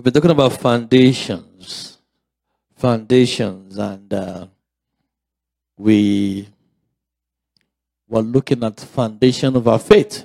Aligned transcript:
We've 0.00 0.04
been 0.04 0.14
talking 0.14 0.30
about 0.30 0.54
foundations, 0.54 1.98
foundations, 2.74 3.76
and 3.76 4.10
uh, 4.14 4.46
we 5.76 6.48
were 8.08 8.22
looking 8.22 8.64
at 8.64 8.80
foundation 8.80 9.54
of 9.56 9.68
our 9.68 9.78
faith. 9.78 10.24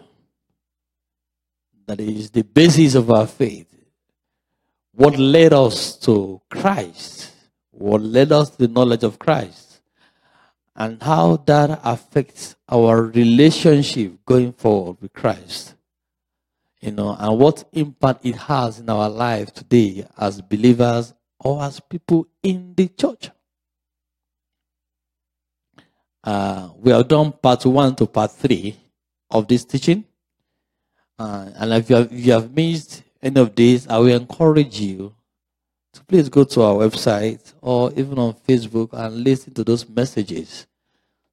That 1.87 1.99
is 1.99 2.31
the 2.31 2.43
basis 2.43 2.95
of 2.95 3.11
our 3.11 3.27
faith. 3.27 3.67
What 4.93 5.19
led 5.19 5.51
us 5.51 5.97
to 6.05 6.39
Christ? 6.49 7.33
What 7.71 8.01
led 8.01 8.31
us 8.31 8.51
to 8.51 8.57
the 8.59 8.67
knowledge 8.69 9.03
of 9.03 9.19
Christ? 9.19 9.81
And 10.73 11.03
how 11.03 11.35
that 11.47 11.81
affects 11.83 12.55
our 12.69 13.01
relationship 13.07 14.23
going 14.25 14.53
forward 14.53 15.01
with 15.01 15.11
Christ 15.11 15.75
you 16.81 16.91
know, 16.91 17.15
and 17.19 17.39
what 17.39 17.63
impact 17.73 18.25
it 18.25 18.35
has 18.35 18.79
in 18.79 18.89
our 18.89 19.09
life 19.09 19.53
today 19.53 20.05
as 20.17 20.41
believers 20.41 21.13
or 21.39 21.63
as 21.63 21.79
people 21.79 22.27
in 22.43 22.73
the 22.75 22.87
church. 22.87 23.29
Uh, 26.23 26.69
we 26.77 26.91
have 26.91 27.07
done 27.07 27.31
part 27.31 27.65
one 27.65 27.95
to 27.95 28.07
part 28.07 28.31
three 28.31 28.75
of 29.29 29.47
this 29.47 29.63
teaching. 29.63 30.03
Uh, 31.17 31.49
and 31.55 31.73
if 31.73 31.89
you, 31.89 31.95
have, 31.95 32.11
if 32.11 32.25
you 32.25 32.31
have 32.31 32.51
missed 32.51 33.03
any 33.21 33.39
of 33.39 33.55
these, 33.55 33.87
I 33.87 33.97
will 33.99 34.15
encourage 34.15 34.79
you 34.79 35.15
to 35.93 36.03
please 36.03 36.27
go 36.29 36.43
to 36.43 36.61
our 36.61 36.75
website 36.75 37.53
or 37.61 37.91
even 37.93 38.19
on 38.19 38.33
Facebook 38.33 38.89
and 38.91 39.23
listen 39.23 39.53
to 39.53 39.63
those 39.63 39.87
messages 39.87 40.67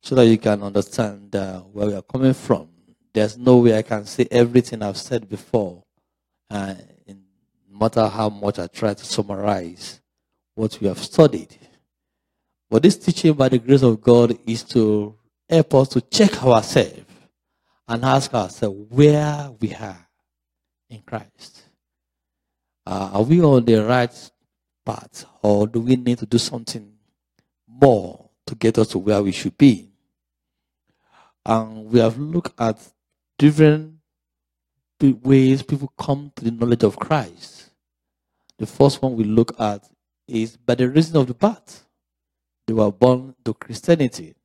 so 0.02 0.14
that 0.14 0.26
you 0.26 0.38
can 0.38 0.62
understand 0.62 1.34
uh, 1.34 1.60
where 1.60 1.88
we 1.88 1.94
are 1.94 2.02
coming 2.02 2.34
from 2.34 2.71
there's 3.14 3.36
no 3.36 3.58
way 3.58 3.76
I 3.76 3.82
can 3.82 4.06
say 4.06 4.26
everything 4.30 4.82
I've 4.82 4.96
said 4.96 5.28
before, 5.28 5.82
uh, 6.50 6.74
no 7.06 7.78
matter 7.78 8.06
how 8.08 8.28
much 8.28 8.58
I 8.58 8.66
try 8.66 8.94
to 8.94 9.04
summarize 9.04 10.00
what 10.54 10.78
we 10.80 10.88
have 10.88 10.98
studied. 10.98 11.56
But 12.70 12.82
this 12.82 12.96
teaching, 12.96 13.34
by 13.34 13.48
the 13.48 13.58
grace 13.58 13.82
of 13.82 14.00
God, 14.00 14.38
is 14.46 14.62
to 14.64 15.14
help 15.48 15.74
us 15.74 15.88
to 15.90 16.00
check 16.00 16.42
ourselves 16.42 17.04
and 17.86 18.04
ask 18.04 18.32
ourselves 18.32 18.86
where 18.88 19.50
we 19.60 19.74
are 19.74 20.06
in 20.88 21.02
Christ. 21.02 21.62
Uh, 22.86 23.10
are 23.12 23.22
we 23.22 23.42
on 23.42 23.64
the 23.64 23.76
right 23.76 24.30
path, 24.84 25.26
or 25.42 25.66
do 25.66 25.80
we 25.80 25.96
need 25.96 26.18
to 26.18 26.26
do 26.26 26.38
something 26.38 26.92
more 27.68 28.30
to 28.46 28.54
get 28.54 28.78
us 28.78 28.88
to 28.88 28.98
where 28.98 29.22
we 29.22 29.32
should 29.32 29.56
be? 29.58 29.90
And 31.44 31.86
we 31.86 32.00
have 32.00 32.18
looked 32.18 32.58
at 32.58 32.78
different 33.42 33.94
ways 35.24 35.64
people 35.64 35.92
come 35.98 36.30
to 36.36 36.44
the 36.44 36.50
knowledge 36.52 36.84
of 36.84 36.96
Christ. 36.96 37.70
The 38.56 38.66
first 38.66 39.02
one 39.02 39.16
we 39.16 39.24
look 39.24 39.60
at 39.60 39.82
is 40.28 40.56
by 40.56 40.76
the 40.76 40.88
reason 40.88 41.16
of 41.16 41.26
the 41.26 41.34
birth. 41.34 41.84
They 42.68 42.72
were 42.72 42.92
born 42.92 43.34
to 43.44 43.52
Christianity. 43.52 44.36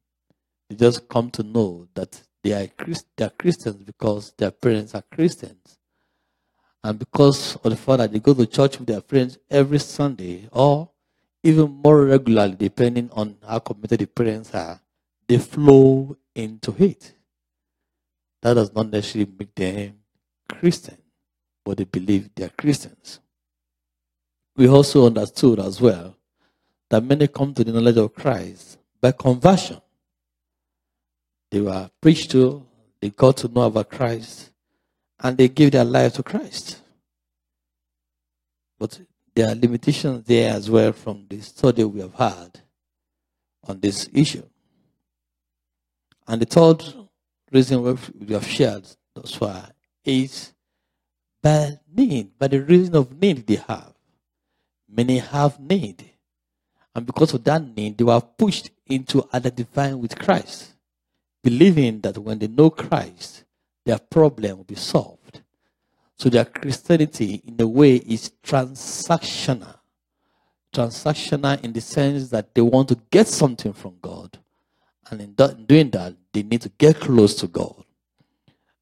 They 0.67 0.75
just 0.75 1.07
come 1.07 1.29
to 1.31 1.43
know 1.43 1.87
that 1.93 2.19
they 2.43 2.53
are, 2.53 2.65
Christ, 2.65 3.05
they 3.15 3.25
are 3.25 3.29
Christians 3.29 3.83
because 3.83 4.33
their 4.35 4.49
parents 4.49 4.95
are 4.95 5.03
Christians. 5.13 5.77
And 6.83 6.97
because 6.97 7.55
of 7.57 7.69
the 7.69 7.75
fact 7.75 7.99
that 7.99 8.11
they 8.11 8.19
go 8.19 8.33
to 8.33 8.47
church 8.47 8.79
with 8.79 8.87
their 8.87 9.01
friends 9.01 9.37
every 9.47 9.77
Sunday, 9.77 10.49
or 10.51 10.89
even 11.43 11.69
more 11.69 12.03
regularly, 12.05 12.55
depending 12.55 13.11
on 13.11 13.37
how 13.47 13.59
committed 13.59 13.99
the 13.99 14.07
parents 14.07 14.55
are, 14.55 14.81
they 15.27 15.37
flow 15.37 16.17
into 16.33 16.73
it. 16.79 17.13
That 18.41 18.53
does 18.53 18.73
not 18.73 18.89
necessarily 18.89 19.31
make 19.37 19.55
them 19.55 19.95
Christian, 20.47 20.97
but 21.65 21.77
they 21.77 21.83
believe 21.83 22.29
they 22.35 22.45
are 22.45 22.49
Christians. 22.49 23.19
We 24.55 24.67
also 24.67 25.05
understood 25.05 25.59
as 25.59 25.81
well 25.81 26.15
that 26.89 27.03
many 27.03 27.27
come 27.27 27.53
to 27.53 27.63
the 27.63 27.71
knowledge 27.71 27.97
of 27.97 28.13
Christ 28.13 28.77
by 29.01 29.11
conversion. 29.11 29.81
They 31.51 31.61
were 31.61 31.89
preached 32.01 32.31
to, 32.31 32.65
they 33.01 33.09
got 33.09 33.37
to 33.37 33.47
know 33.47 33.63
about 33.63 33.89
Christ, 33.89 34.51
and 35.19 35.37
they 35.37 35.47
gave 35.47 35.71
their 35.71 35.85
life 35.85 36.13
to 36.13 36.23
Christ. 36.23 36.81
But 38.79 38.99
there 39.35 39.49
are 39.49 39.55
limitations 39.55 40.25
there 40.25 40.53
as 40.53 40.69
well 40.69 40.91
from 40.91 41.25
the 41.29 41.41
study 41.41 41.83
we 41.83 42.01
have 42.01 42.13
had 42.13 42.61
on 43.67 43.79
this 43.79 44.09
issue. 44.13 44.43
And 46.27 46.41
the 46.41 46.45
third 46.45 46.83
reason 47.51 47.83
we 48.19 48.33
have 48.33 48.47
shared 48.47 48.85
thus 49.13 49.33
far 49.33 49.69
is 50.03 50.53
by 51.41 51.77
need, 51.93 52.37
by 52.37 52.47
the 52.47 52.61
reason 52.61 52.95
of 52.95 53.19
need 53.19 53.45
they 53.45 53.55
have. 53.55 53.93
Many 54.89 55.19
have 55.19 55.59
need. 55.59 56.03
And 56.95 57.05
because 57.05 57.33
of 57.33 57.43
that 57.43 57.75
need, 57.75 57.97
they 57.97 58.03
were 58.03 58.21
pushed 58.21 58.71
into 58.87 59.27
identifying 59.33 59.99
with 59.99 60.17
Christ, 60.17 60.73
believing 61.43 62.01
that 62.01 62.17
when 62.17 62.39
they 62.39 62.47
know 62.47 62.69
Christ, 62.69 63.43
their 63.85 63.99
problem 63.99 64.57
will 64.57 64.63
be 64.63 64.75
solved. 64.75 65.41
So 66.17 66.29
their 66.29 66.45
Christianity, 66.45 67.43
in 67.45 67.61
a 67.61 67.67
way, 67.67 67.97
is 67.97 68.31
transactional. 68.43 69.75
Transactional 70.73 71.63
in 71.63 71.73
the 71.73 71.81
sense 71.81 72.29
that 72.29 72.53
they 72.55 72.61
want 72.61 72.89
to 72.89 72.97
get 73.11 73.27
something 73.27 73.73
from 73.73 73.97
God 74.01 74.39
and 75.09 75.21
in 75.21 75.65
doing 75.65 75.89
that, 75.91 76.15
they 76.37 76.43
need 76.43 76.61
to 76.61 76.69
get 76.69 76.99
close 76.99 77.33
to 77.33 77.47
God. 77.47 77.83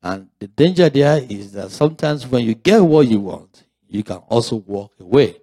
And 0.03 0.27
the 0.39 0.47
danger 0.47 0.89
there 0.89 1.25
is 1.29 1.53
that 1.53 1.71
sometimes 1.71 2.27
when 2.27 2.43
you 2.43 2.53
get 2.53 2.81
what 2.81 3.07
you 3.07 3.21
want, 3.21 3.63
you 3.87 4.03
can 4.03 4.17
also 4.17 4.57
walk 4.57 4.91
away. 4.99 5.37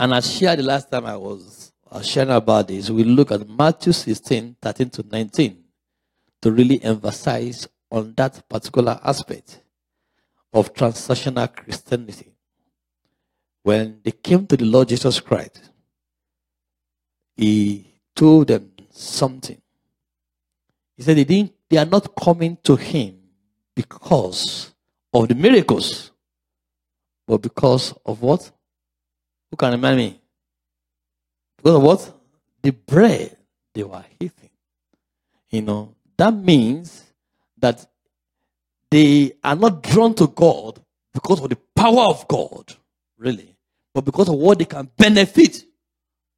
And 0.00 0.14
I 0.14 0.20
shared 0.20 0.58
the 0.58 0.62
last 0.62 0.90
time 0.90 1.04
I 1.04 1.16
was 1.16 1.70
sharing 2.02 2.30
about 2.30 2.68
this, 2.68 2.88
we 2.88 3.04
look 3.04 3.30
at 3.30 3.46
Matthew 3.46 3.92
16, 3.92 4.56
13 4.62 4.90
to 4.90 5.04
19 5.12 5.64
to 6.40 6.50
really 6.50 6.82
emphasize 6.82 7.68
on 7.90 8.14
that 8.16 8.48
particular 8.48 8.98
aspect 9.04 9.60
of 10.54 10.72
transactional 10.72 11.54
Christianity. 11.54 12.32
When 13.62 14.00
they 14.02 14.12
came 14.12 14.46
to 14.46 14.56
the 14.56 14.64
Lord 14.64 14.88
Jesus 14.88 15.20
Christ, 15.20 15.70
he 17.36 17.92
told 18.16 18.48
them 18.48 18.72
something. 18.90 19.58
He 21.02 21.06
said 21.06 21.16
they 21.16 21.24
didn't 21.24 21.52
they 21.68 21.78
are 21.78 21.84
not 21.84 22.14
coming 22.14 22.56
to 22.62 22.76
him 22.76 23.18
because 23.74 24.72
of 25.12 25.26
the 25.26 25.34
miracles, 25.34 26.12
but 27.26 27.38
because 27.38 27.92
of 28.06 28.22
what? 28.22 28.48
Who 29.50 29.56
can 29.56 29.72
remind 29.72 29.96
me? 29.96 30.20
Because 31.56 31.74
of 31.74 31.82
what? 31.82 32.14
The 32.62 32.70
bread 32.70 33.36
they 33.74 33.82
were 33.82 34.04
eating. 34.20 34.50
You 35.50 35.62
know, 35.62 35.96
that 36.16 36.32
means 36.34 37.02
that 37.58 37.84
they 38.88 39.32
are 39.42 39.56
not 39.56 39.82
drawn 39.82 40.14
to 40.14 40.28
God 40.28 40.80
because 41.12 41.40
of 41.40 41.48
the 41.48 41.58
power 41.74 42.04
of 42.04 42.28
God, 42.28 42.76
really, 43.18 43.56
but 43.92 44.04
because 44.04 44.28
of 44.28 44.36
what 44.36 44.60
they 44.60 44.66
can 44.66 44.88
benefit 44.96 45.64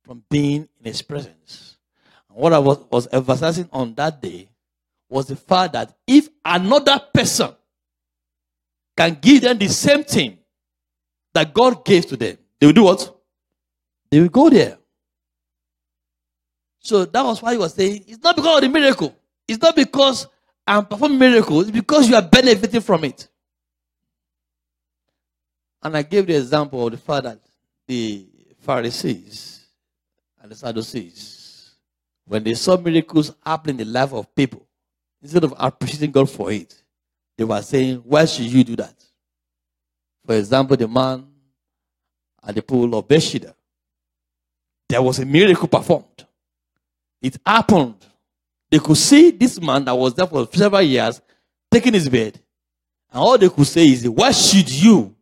from 0.04 0.24
being 0.30 0.66
in 0.78 0.84
His 0.84 1.02
presence 1.02 1.76
And 2.30 2.38
what 2.38 2.54
I 2.54 2.58
was, 2.60 2.78
was 2.90 3.08
emphasizing 3.12 3.68
on 3.70 3.94
that 3.96 4.22
day 4.22 4.48
was 5.08 5.26
the 5.26 5.36
fact 5.36 5.74
that 5.74 5.94
if 6.06 6.28
another 6.44 7.00
person 7.12 7.50
can 8.96 9.18
give 9.20 9.42
them 9.42 9.58
the 9.58 9.68
same 9.68 10.04
thing 10.04 10.38
that 11.32 11.52
God 11.52 11.84
gave 11.84 12.06
to 12.06 12.16
them, 12.16 12.38
they 12.58 12.66
will 12.66 12.74
do 12.74 12.84
what? 12.84 13.16
They 14.10 14.20
will 14.20 14.28
go 14.28 14.48
there. 14.48 14.78
So 16.78 17.04
that 17.04 17.24
was 17.24 17.42
why 17.42 17.52
he 17.52 17.58
was 17.58 17.74
saying 17.74 18.04
it's 18.06 18.22
not 18.22 18.36
because 18.36 18.56
of 18.56 18.62
the 18.62 18.68
miracle. 18.68 19.16
It's 19.48 19.60
not 19.60 19.74
because 19.74 20.26
I'm 20.66 20.86
performing 20.86 21.18
miracles. 21.18 21.68
It's 21.68 21.76
because 21.76 22.08
you 22.08 22.14
are 22.14 22.22
benefiting 22.22 22.80
from 22.80 23.04
it. 23.04 23.28
And 25.82 25.96
I 25.96 26.02
gave 26.02 26.26
the 26.26 26.36
example 26.36 26.86
of 26.86 26.92
the 26.92 26.98
fact 26.98 27.24
that 27.24 27.40
the 27.86 28.26
Pharisees 28.60 29.66
and 30.40 30.50
the 30.50 30.54
Sadducees 30.54 31.44
when 32.26 32.42
they 32.42 32.54
saw 32.54 32.76
miracles 32.76 33.34
happen 33.44 33.70
in 33.72 33.76
the 33.76 33.84
life 33.84 34.12
of 34.12 34.34
people, 34.34 34.63
instead 35.24 35.42
of 35.42 35.54
appreciating 35.58 36.12
God 36.12 36.30
for 36.30 36.52
it, 36.52 36.80
they 37.36 37.42
were 37.42 37.60
saying, 37.62 37.96
Why 38.04 38.24
should 38.26 38.46
you 38.46 38.62
do 38.62 38.76
that? 38.76 38.94
For 40.24 40.36
example, 40.36 40.76
the 40.76 40.86
man 40.86 41.26
at 42.46 42.54
the 42.54 42.62
pool 42.62 42.94
of 42.94 43.08
Bethesda, 43.08 43.54
there 44.88 45.02
was 45.02 45.18
a 45.18 45.24
miracle 45.24 45.66
performed. 45.66 46.26
It 47.20 47.38
happened. 47.44 47.96
They 48.70 48.78
could 48.78 48.96
see 48.96 49.32
this 49.32 49.60
man 49.60 49.84
that 49.86 49.96
was 49.96 50.14
there 50.14 50.26
for 50.26 50.46
several 50.52 50.82
years 50.82 51.20
taking 51.70 51.94
his 51.94 52.08
bed. 52.08 52.38
And 53.10 53.20
all 53.20 53.36
they 53.36 53.48
could 53.48 53.66
say 53.66 53.88
is, 53.88 54.08
Why 54.08 54.30
should 54.30 54.70
you 54.70 55.16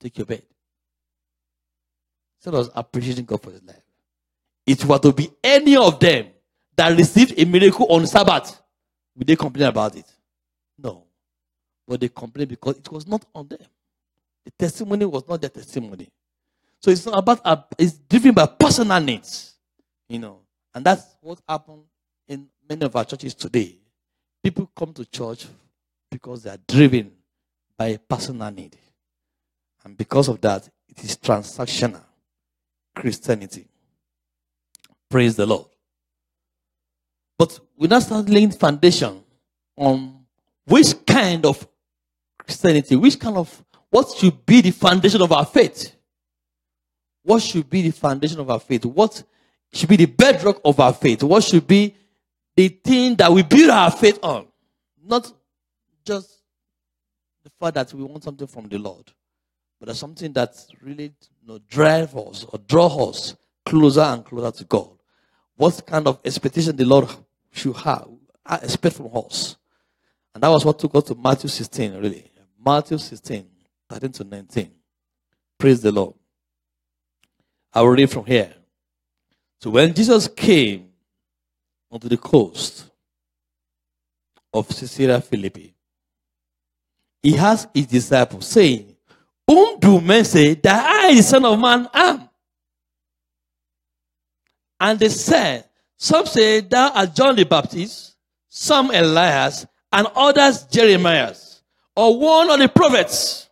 take 0.00 0.16
your 0.16 0.26
bed? 0.26 0.42
So 2.38 2.52
I 2.52 2.54
was 2.58 2.70
appreciating 2.74 3.26
God 3.26 3.42
for 3.42 3.50
his 3.50 3.62
life 3.62 3.84
it 4.66 4.84
were 4.84 4.98
to 4.98 5.12
be 5.12 5.30
any 5.42 5.76
of 5.76 5.98
them 6.00 6.26
that 6.76 6.96
received 6.96 7.38
a 7.38 7.44
miracle 7.44 7.86
on 7.90 8.06
Sabbath, 8.06 8.60
would 9.16 9.26
they 9.26 9.36
complain 9.36 9.68
about 9.68 9.96
it? 9.96 10.06
No. 10.78 11.04
But 11.86 12.00
they 12.00 12.08
complain 12.08 12.48
because 12.48 12.78
it 12.78 12.90
was 12.90 13.06
not 13.06 13.24
on 13.34 13.48
them. 13.48 13.58
The 14.44 14.50
testimony 14.58 15.04
was 15.04 15.26
not 15.28 15.40
their 15.40 15.50
testimony. 15.50 16.10
So 16.80 16.90
it's 16.90 17.06
not 17.06 17.18
about, 17.18 17.68
it's 17.78 17.92
driven 17.94 18.34
by 18.34 18.46
personal 18.46 19.00
needs, 19.00 19.54
you 20.08 20.18
know. 20.18 20.40
And 20.74 20.84
that's 20.84 21.16
what 21.20 21.40
happened 21.48 21.84
in 22.28 22.46
many 22.68 22.84
of 22.84 22.94
our 22.94 23.04
churches 23.04 23.34
today. 23.34 23.76
People 24.42 24.70
come 24.76 24.92
to 24.92 25.04
church 25.06 25.46
because 26.10 26.42
they 26.42 26.50
are 26.50 26.58
driven 26.68 27.12
by 27.76 27.86
a 27.88 27.98
personal 27.98 28.50
need. 28.50 28.76
And 29.84 29.96
because 29.96 30.28
of 30.28 30.40
that, 30.42 30.68
it 30.88 31.02
is 31.04 31.16
transactional 31.16 32.02
Christianity. 32.94 33.66
Praise 35.10 35.36
the 35.36 35.46
Lord. 35.46 35.66
But 37.38 37.58
we 37.76 37.88
now 37.88 37.98
start 37.98 38.28
laying 38.28 38.52
foundation 38.52 39.22
on 39.76 40.24
which 40.66 40.94
kind 41.06 41.44
of 41.44 41.66
Christianity, 42.38 42.96
which 42.96 43.18
kind 43.18 43.36
of, 43.36 43.64
what 43.90 44.08
should 44.16 44.44
be 44.46 44.60
the 44.60 44.70
foundation 44.70 45.20
of 45.22 45.32
our 45.32 45.44
faith? 45.44 45.94
What 47.22 47.42
should 47.42 47.68
be 47.68 47.82
the 47.82 47.90
foundation 47.90 48.38
of 48.40 48.50
our 48.50 48.60
faith? 48.60 48.84
What 48.84 49.22
should 49.72 49.88
be 49.88 49.96
the 49.96 50.06
bedrock 50.06 50.60
of 50.64 50.78
our 50.78 50.92
faith? 50.92 51.22
What 51.22 51.42
should 51.42 51.66
be 51.66 51.94
the 52.56 52.68
thing 52.68 53.16
that 53.16 53.32
we 53.32 53.42
build 53.42 53.70
our 53.70 53.90
faith 53.90 54.18
on? 54.22 54.46
Not 55.02 55.32
just 56.04 56.40
the 57.42 57.50
fact 57.58 57.74
that 57.74 57.92
we 57.92 58.04
want 58.04 58.24
something 58.24 58.46
from 58.46 58.68
the 58.68 58.78
Lord, 58.78 59.10
but 59.80 59.86
there's 59.86 59.98
something 59.98 60.32
that 60.34 60.54
really 60.80 61.12
you 61.42 61.48
know, 61.48 61.58
drives 61.68 62.14
us 62.14 62.44
or 62.44 62.58
draw 62.58 63.08
us 63.08 63.34
closer 63.66 64.00
and 64.02 64.24
closer 64.24 64.58
to 64.58 64.64
God. 64.64 64.93
What 65.56 65.84
kind 65.86 66.06
of 66.06 66.20
expectation 66.24 66.76
the 66.76 66.84
Lord 66.84 67.08
should 67.52 67.76
have, 67.76 68.08
I 68.44 68.56
expect 68.56 68.96
from 68.96 69.10
us. 69.14 69.56
And 70.34 70.42
that 70.42 70.48
was 70.48 70.64
what 70.64 70.78
took 70.78 70.94
us 70.96 71.04
to 71.04 71.14
Matthew 71.14 71.48
16, 71.48 71.94
really. 71.94 72.30
Matthew 72.64 72.98
16, 72.98 73.46
13 73.88 74.12
to 74.12 74.24
19. 74.24 74.70
Praise 75.58 75.80
the 75.80 75.92
Lord. 75.92 76.14
I 77.72 77.82
will 77.82 77.90
read 77.90 78.10
from 78.10 78.26
here. 78.26 78.52
So 79.60 79.70
when 79.70 79.94
Jesus 79.94 80.28
came 80.28 80.90
onto 81.90 82.08
the 82.08 82.16
coast 82.16 82.90
of 84.52 84.68
Caesarea 84.68 85.20
Philippi, 85.20 85.74
he 87.22 87.36
asked 87.38 87.68
his 87.72 87.86
disciples, 87.86 88.46
saying, 88.46 88.94
Whom 89.46 89.78
do 89.78 90.00
men 90.00 90.24
say 90.24 90.54
that 90.54 91.04
I, 91.04 91.14
the 91.14 91.22
Son 91.22 91.44
of 91.44 91.58
Man, 91.58 91.88
am? 91.94 92.23
And 94.84 94.98
they 94.98 95.08
said, 95.08 95.64
Some 95.96 96.26
say 96.26 96.60
thou 96.60 96.90
art 96.90 97.14
John 97.14 97.34
the 97.34 97.44
Baptist, 97.44 98.16
some 98.50 98.90
Elias, 98.90 99.64
and 99.90 100.06
others 100.14 100.64
Jeremiah, 100.64 101.34
or 101.96 102.20
one 102.20 102.50
of 102.50 102.58
the 102.58 102.68
prophets. 102.68 103.48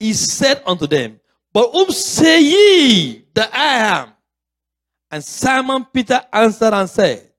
He 0.00 0.12
said 0.12 0.60
unto 0.66 0.88
them, 0.88 1.20
But 1.52 1.70
whom 1.70 1.88
say 1.92 2.42
ye 2.42 3.26
that 3.32 3.54
I 3.54 4.00
am? 4.00 4.08
And 5.08 5.22
Simon 5.22 5.84
Peter 5.84 6.20
answered 6.32 6.74
and 6.74 6.90
said, 6.90 7.30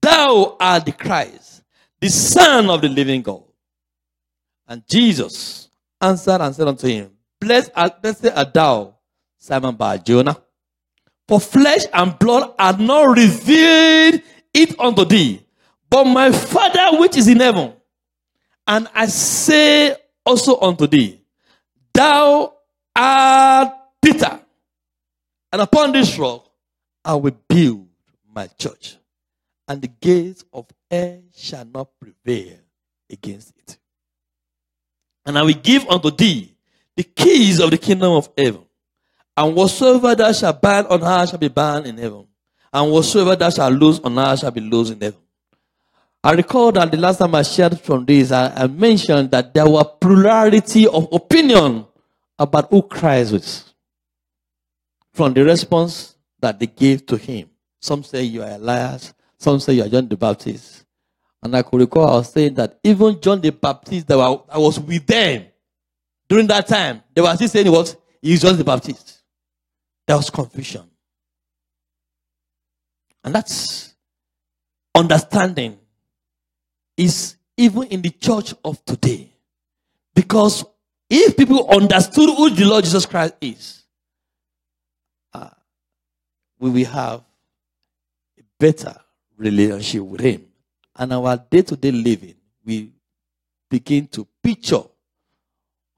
Thou 0.00 0.56
art 0.60 0.84
the 0.84 0.92
Christ, 0.92 1.64
the 1.98 2.08
Son 2.10 2.70
of 2.70 2.80
the 2.80 2.88
living 2.88 3.22
God. 3.22 3.42
And 4.68 4.86
Jesus 4.86 5.68
answered 6.00 6.40
and 6.40 6.54
said 6.54 6.68
unto 6.68 6.86
him, 6.86 7.10
Blessed 7.40 7.72
art, 7.74 8.00
blessed 8.00 8.26
art 8.26 8.54
thou, 8.54 8.94
Simon 9.36 9.74
Bar 9.74 9.98
Jonah. 9.98 10.43
For 11.26 11.40
flesh 11.40 11.82
and 11.92 12.18
blood 12.18 12.54
are 12.58 12.76
not 12.76 13.16
revealed 13.16 14.20
it 14.52 14.78
unto 14.78 15.04
thee, 15.04 15.44
but 15.88 16.04
my 16.04 16.30
Father 16.30 16.98
which 16.98 17.16
is 17.16 17.28
in 17.28 17.40
heaven. 17.40 17.72
And 18.66 18.88
I 18.94 19.06
say 19.06 19.96
also 20.24 20.60
unto 20.60 20.86
thee, 20.86 21.20
Thou 21.92 22.52
art 22.94 23.72
Peter, 24.02 24.40
and 25.52 25.62
upon 25.62 25.92
this 25.92 26.18
rock 26.18 26.50
I 27.04 27.14
will 27.14 27.36
build 27.48 27.88
my 28.34 28.46
church, 28.58 28.96
and 29.68 29.80
the 29.80 29.88
gates 29.88 30.44
of 30.52 30.66
hell 30.90 31.22
shall 31.34 31.64
not 31.64 31.88
prevail 31.98 32.58
against 33.10 33.54
it. 33.58 33.78
And 35.24 35.38
I 35.38 35.42
will 35.42 35.54
give 35.54 35.86
unto 35.88 36.10
thee 36.10 36.54
the 36.96 37.02
keys 37.02 37.60
of 37.60 37.70
the 37.70 37.78
kingdom 37.78 38.12
of 38.12 38.28
heaven. 38.36 38.64
And 39.36 39.54
whatsoever 39.56 40.14
thou 40.14 40.32
shalt 40.32 40.62
bind 40.62 40.86
on 40.86 41.02
earth 41.02 41.30
shall 41.30 41.38
be 41.38 41.48
bound 41.48 41.86
in 41.86 41.98
heaven. 41.98 42.26
And 42.72 42.92
whatsoever 42.92 43.34
thou 43.36 43.50
shalt 43.50 43.74
loose 43.74 43.98
on 44.00 44.18
earth 44.18 44.40
shall 44.40 44.50
be 44.50 44.60
loosed 44.60 44.92
in 44.92 45.00
heaven. 45.00 45.20
I 46.22 46.32
recall 46.32 46.72
that 46.72 46.90
the 46.90 46.96
last 46.96 47.18
time 47.18 47.34
I 47.34 47.42
shared 47.42 47.78
from 47.80 48.06
this, 48.06 48.32
I, 48.32 48.52
I 48.54 48.66
mentioned 48.66 49.30
that 49.32 49.52
there 49.52 49.68
were 49.68 49.84
plurality 49.84 50.86
of 50.86 51.08
opinion 51.12 51.84
about 52.38 52.70
who 52.70 52.82
Christ 52.82 53.32
was. 53.32 53.74
From 55.12 55.34
the 55.34 55.44
response 55.44 56.16
that 56.40 56.58
they 56.58 56.66
gave 56.66 57.04
to 57.06 57.16
him. 57.16 57.50
Some 57.80 58.02
say 58.02 58.22
you 58.22 58.42
are 58.42 58.52
Elias, 58.52 59.12
some 59.36 59.60
say 59.60 59.74
you 59.74 59.84
are 59.84 59.88
John 59.88 60.08
the 60.08 60.16
Baptist. 60.16 60.86
And 61.42 61.54
I 61.54 61.62
could 61.62 61.80
recall 61.80 62.08
I 62.08 62.14
was 62.14 62.32
saying 62.32 62.54
that 62.54 62.78
even 62.82 63.20
John 63.20 63.40
the 63.40 63.50
Baptist 63.52 64.06
that 64.06 64.18
I 64.18 64.58
was 64.58 64.80
with 64.80 65.06
them 65.06 65.44
during 66.26 66.46
that 66.46 66.66
time, 66.66 67.02
they 67.14 67.20
were 67.20 67.34
still 67.36 67.48
saying 67.48 67.70
what? 67.70 67.94
He's 68.22 68.40
John 68.40 68.56
the 68.56 68.64
Baptist. 68.64 69.23
There 70.06 70.16
was 70.16 70.30
confusion. 70.30 70.82
And 73.22 73.34
that's 73.34 73.94
understanding 74.94 75.78
is 76.96 77.36
even 77.56 77.84
in 77.84 78.02
the 78.02 78.10
church 78.10 78.54
of 78.64 78.84
today. 78.84 79.30
Because 80.14 80.64
if 81.08 81.36
people 81.36 81.68
understood 81.70 82.30
who 82.36 82.50
the 82.50 82.64
Lord 82.64 82.84
Jesus 82.84 83.06
Christ 83.06 83.34
is, 83.40 83.82
uh, 85.32 85.50
we 86.58 86.70
will 86.70 86.86
have 86.86 87.20
a 88.38 88.42
better 88.58 88.94
relationship 89.36 90.02
with 90.02 90.20
Him. 90.20 90.46
And 90.96 91.12
our 91.12 91.36
day 91.36 91.62
to 91.62 91.76
day 91.76 91.90
living, 91.90 92.36
we 92.64 92.92
begin 93.68 94.06
to 94.08 94.26
picture 94.42 94.82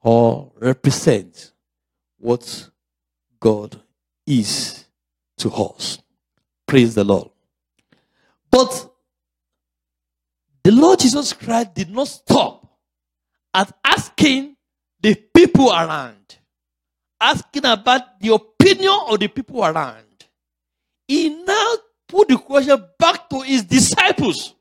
or 0.01 0.53
represent 0.59 1.53
what 2.19 2.71
God 3.39 3.81
is 4.27 4.85
to 5.39 5.51
us. 5.51 5.99
Praise 6.67 6.95
the 6.95 7.05
Lord. 7.05 7.31
But 8.51 8.91
the 10.65 10.73
Lord 10.73 10.99
Jesus 10.99 11.33
Christ 11.33 11.75
did 11.75 11.91
not 11.91 12.09
stop 12.09 12.67
at 13.55 13.73
asking 13.85 14.57
the 15.01 15.15
people 15.15 15.71
around, 15.71 16.39
asking 17.21 17.65
about 17.65 18.21
the 18.21 18.35
opinion 18.35 18.99
of 19.09 19.21
the 19.21 19.29
people 19.29 19.65
around. 19.65 20.27
He 21.07 21.29
now 21.29 21.75
put 22.09 22.29
the 22.29 22.37
question 22.37 22.85
back 22.99 23.29
to 23.31 23.41
his 23.41 23.63
disciples. 23.65 24.55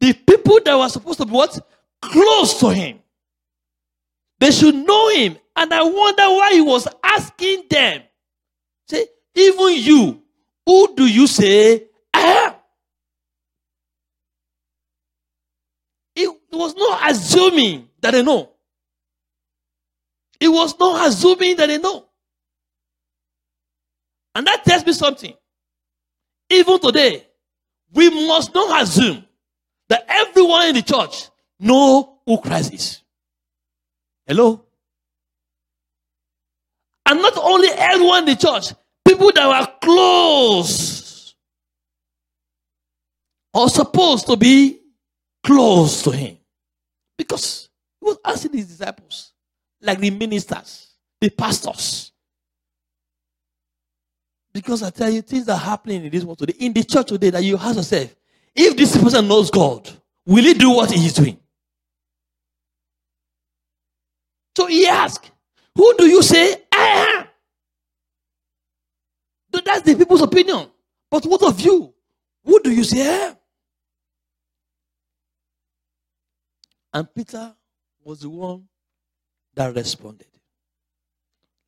The 0.00 0.12
people 0.12 0.60
that 0.64 0.76
were 0.76 0.88
supposed 0.88 1.18
to 1.18 1.26
be 1.26 1.32
what? 1.32 1.58
Close 2.00 2.58
to 2.60 2.70
him. 2.70 3.00
They 4.38 4.50
should 4.50 4.74
know 4.74 5.08
him. 5.10 5.38
And 5.56 5.72
I 5.72 5.82
wonder 5.82 6.22
why 6.24 6.52
he 6.52 6.60
was 6.60 6.86
asking 7.02 7.64
them. 7.70 8.02
Say, 8.88 9.06
even 9.34 9.74
you, 9.74 10.22
who 10.66 10.94
do 10.94 11.06
you 11.06 11.26
say 11.26 11.86
I 12.12 12.20
am? 12.20 12.54
He 16.14 16.28
was 16.52 16.74
not 16.76 17.10
assuming 17.10 17.88
that 18.00 18.10
they 18.12 18.22
know. 18.22 18.50
He 20.38 20.48
was 20.48 20.78
not 20.78 21.08
assuming 21.08 21.56
that 21.56 21.66
they 21.66 21.78
know. 21.78 22.06
And 24.34 24.46
that 24.46 24.64
tells 24.64 24.84
me 24.84 24.92
something. 24.92 25.34
Even 26.50 26.78
today, 26.78 27.26
we 27.92 28.10
must 28.26 28.54
not 28.54 28.82
assume 28.82 29.24
that 29.88 30.04
everyone 30.06 30.68
in 30.68 30.74
the 30.74 30.82
church 30.82 31.30
know 31.58 32.18
who 32.26 32.38
Christ 32.38 32.74
is. 32.74 33.02
Hello? 34.26 34.65
And 37.06 37.22
not 37.22 37.36
only 37.38 37.68
everyone 37.68 38.28
in 38.28 38.34
the 38.34 38.36
church, 38.36 38.74
people 39.06 39.30
that 39.32 39.46
were 39.46 39.72
close 39.80 41.34
or 43.54 43.68
supposed 43.68 44.26
to 44.26 44.36
be 44.36 44.80
close 45.42 46.02
to 46.02 46.10
him. 46.10 46.36
Because 47.16 47.70
he 48.00 48.06
was 48.06 48.18
asking 48.24 48.52
his 48.52 48.66
disciples, 48.66 49.32
like 49.80 50.00
the 50.00 50.10
ministers, 50.10 50.94
the 51.20 51.30
pastors. 51.30 52.12
Because 54.52 54.82
I 54.82 54.90
tell 54.90 55.10
you, 55.10 55.22
things 55.22 55.48
are 55.48 55.56
happening 55.56 56.04
in 56.04 56.10
this 56.10 56.24
world 56.24 56.38
today, 56.38 56.54
in 56.58 56.72
the 56.72 56.82
church 56.82 57.06
today, 57.08 57.30
that 57.30 57.44
you 57.44 57.56
ask 57.56 57.76
yourself, 57.76 58.14
if 58.54 58.76
this 58.76 58.96
person 58.96 59.28
knows 59.28 59.50
God, 59.50 59.88
will 60.26 60.42
he 60.42 60.54
do 60.54 60.70
what 60.70 60.90
he 60.90 61.06
is 61.06 61.12
doing? 61.12 61.38
So 64.56 64.66
he 64.66 64.86
asked, 64.86 65.30
Who 65.76 65.94
do 65.98 66.06
you 66.06 66.22
say 66.22 66.65
I 69.54 69.62
that's 69.66 69.82
the 69.82 69.94
people's 69.96 70.22
opinion. 70.22 70.68
But 71.10 71.24
what 71.26 71.42
of 71.42 71.60
you? 71.60 71.92
Who 72.44 72.60
do 72.62 72.72
you 72.72 72.84
say 72.84 73.02
I? 73.02 73.28
Eh? 73.28 73.34
And 76.94 77.14
Peter 77.14 77.54
was 78.02 78.20
the 78.20 78.30
one 78.30 78.64
that 79.54 79.74
responded. 79.74 80.28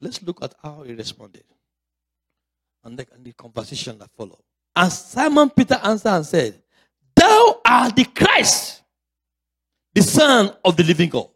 Let's 0.01 0.23
look 0.23 0.43
at 0.43 0.55
how 0.63 0.83
he 0.85 0.95
responded 0.95 1.45
and 2.85 2.99
the, 2.99 3.07
and 3.13 3.25
the 3.25 3.33
conversation 3.33 3.99
that 3.99 4.11
followed. 4.17 4.43
And 4.75 4.93
Simon 4.93 5.51
Peter 5.51 5.79
answered 5.83 6.11
and 6.11 6.25
said, 6.27 6.63
Thou 7.15 7.61
art 7.65 7.97
the 7.97 8.05
Christ, 8.05 8.83
the 9.93 10.03
Son 10.03 10.55
of 10.65 10.77
the 10.77 10.85
living 10.85 11.09
God. 11.11 11.29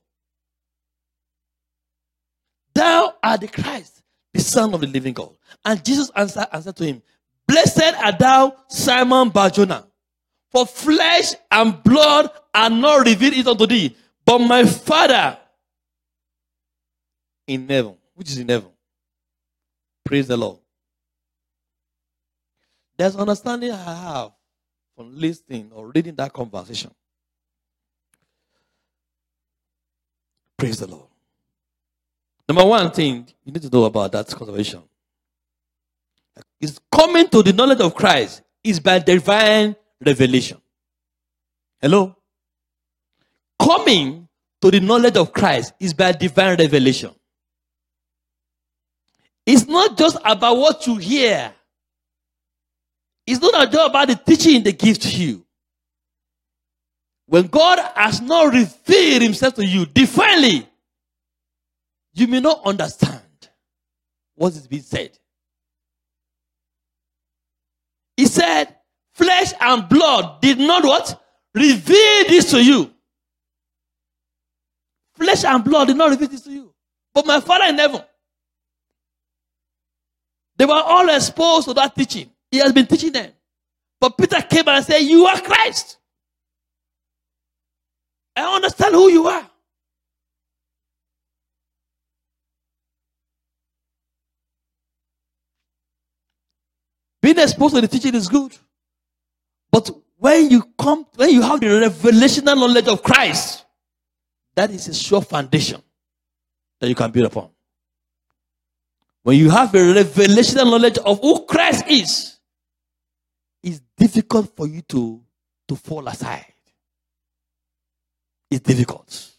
Thou 2.74 3.10
art 3.22 3.40
the 3.40 3.48
Christ, 3.48 4.02
the 4.32 4.40
Son 4.40 4.72
of 4.74 4.80
the 4.80 4.86
living 4.86 5.14
God. 5.14 5.36
And 5.64 5.84
Jesus 5.84 6.10
answered, 6.14 6.46
answered 6.52 6.76
to 6.76 6.84
him, 6.84 7.02
Blessed 7.46 7.94
art 8.02 8.18
thou, 8.18 8.56
Simon 8.68 9.28
Barjona, 9.30 9.86
for 10.50 10.66
flesh 10.66 11.34
and 11.50 11.82
blood 11.82 12.30
are 12.54 12.70
not 12.70 13.06
revealed 13.06 13.34
it 13.34 13.46
unto 13.46 13.66
thee, 13.66 13.96
but 14.24 14.38
my 14.38 14.64
Father 14.64 15.38
in 17.46 17.68
heaven, 17.68 17.96
which 18.14 18.30
is 18.30 18.38
in 18.38 18.48
heaven. 18.48 18.70
Praise 20.04 20.28
the 20.28 20.36
Lord. 20.36 20.58
There's 22.96 23.16
understanding 23.16 23.70
I 23.70 23.76
have 23.76 24.32
from 24.96 25.18
listening 25.18 25.70
or 25.74 25.88
reading 25.88 26.14
that 26.16 26.32
conversation. 26.32 26.90
Praise 30.56 30.78
the 30.78 30.86
Lord. 30.86 31.12
Number 32.49 32.64
one 32.64 32.90
thing 32.90 33.26
you 33.44 33.52
need 33.52 33.62
to 33.62 33.70
know 33.70 33.84
about 33.84 34.12
that 34.12 34.28
conversation 34.28 34.82
is 36.61 36.80
coming 36.90 37.28
to 37.28 37.42
the 37.42 37.52
knowledge 37.52 37.80
of 37.80 37.94
Christ 37.94 38.42
is 38.62 38.78
by 38.80 38.99
divine 38.99 39.75
revelation. 40.04 40.58
Hello? 41.80 42.16
Coming 43.61 44.28
to 44.61 44.70
the 44.70 44.80
knowledge 44.80 45.16
of 45.16 45.32
Christ 45.32 45.75
is 45.80 45.92
by 45.92 46.12
divine 46.12 46.56
revelation. 46.58 47.11
It's 49.44 49.66
not 49.66 49.99
just 49.99 50.16
about 50.25 50.56
what 50.56 50.87
you 50.87 50.96
hear. 50.96 51.52
It's 53.26 53.40
not 53.40 53.70
just 53.70 53.90
about 53.90 54.08
the 54.08 54.14
teaching 54.14 54.62
they 54.62 54.72
give 54.72 54.99
to 55.00 55.08
you. 55.08 55.44
When 57.26 57.46
God 57.46 57.78
has 57.94 58.20
not 58.20 58.52
revealed 58.52 59.22
himself 59.22 59.54
to 59.54 59.64
you 59.64 59.87
divinely, 59.87 60.68
you 62.14 62.26
may 62.26 62.40
not 62.40 62.61
understand 62.64 63.23
what 64.35 64.52
is 64.52 64.66
being 64.66 64.83
said. 64.83 65.19
He 68.16 68.26
said, 68.26 68.76
flesh 69.14 69.52
and 69.61 69.88
blood 69.88 70.40
did 70.40 70.59
not 70.59 70.85
what? 70.85 71.23
Reveal 71.54 72.25
this 72.28 72.50
to 72.50 72.62
you. 72.62 72.90
Flesh 75.14 75.45
and 75.45 75.62
blood 75.64 75.88
did 75.88 75.97
not 75.97 76.11
reveal 76.11 76.28
this 76.28 76.42
to 76.42 76.50
you. 76.50 76.75
But 77.14 77.26
my 77.26 77.40
Father 77.40 77.66
in 77.66 77.78
heaven, 77.78 78.02
they 80.57 80.66
were 80.66 80.75
all 80.75 81.09
exposed 81.09 81.69
to 81.69 81.75
that 81.75 81.95
teaching. 81.95 82.31
He 82.50 82.59
has 82.59 82.73
been 82.73 82.87
teaching 82.87 83.12
them. 83.12 83.31
But 84.00 84.16
Peter 84.19 84.40
came 84.42 84.69
and 84.69 84.85
said, 84.85 84.99
You 84.99 85.26
are 85.26 85.40
Christ. 85.40 85.99
I 88.35 88.54
understand 88.54 88.95
who 88.95 89.11
you 89.11 89.26
are. 89.26 89.49
Being 97.22 97.38
exposed 97.38 97.76
to 97.76 97.80
the 97.80 97.88
teaching 97.88 98.14
is 98.16 98.28
good. 98.28 98.54
But 99.70 99.90
when 100.18 100.50
you 100.50 100.62
come, 100.76 101.06
when 101.14 101.30
you 101.30 101.40
have 101.40 101.60
the 101.60 101.66
revelational 101.66 102.56
knowledge 102.56 102.88
of 102.88 103.02
Christ, 103.02 103.64
that 104.56 104.70
is 104.70 104.88
a 104.88 104.94
sure 104.94 105.22
foundation 105.22 105.80
that 106.80 106.88
you 106.88 106.94
can 106.96 107.10
build 107.12 107.26
upon. 107.26 107.48
When 109.22 109.38
you 109.38 109.50
have 109.50 109.72
a 109.74 109.78
revelational 109.78 110.64
knowledge 110.64 110.98
of 110.98 111.20
who 111.20 111.46
Christ 111.46 111.84
is, 111.88 112.38
it's 113.62 113.80
difficult 113.96 114.54
for 114.56 114.66
you 114.66 114.82
to, 114.82 115.22
to 115.68 115.76
fall 115.76 116.08
aside. 116.08 116.52
It's 118.50 118.60
difficult. 118.60 119.30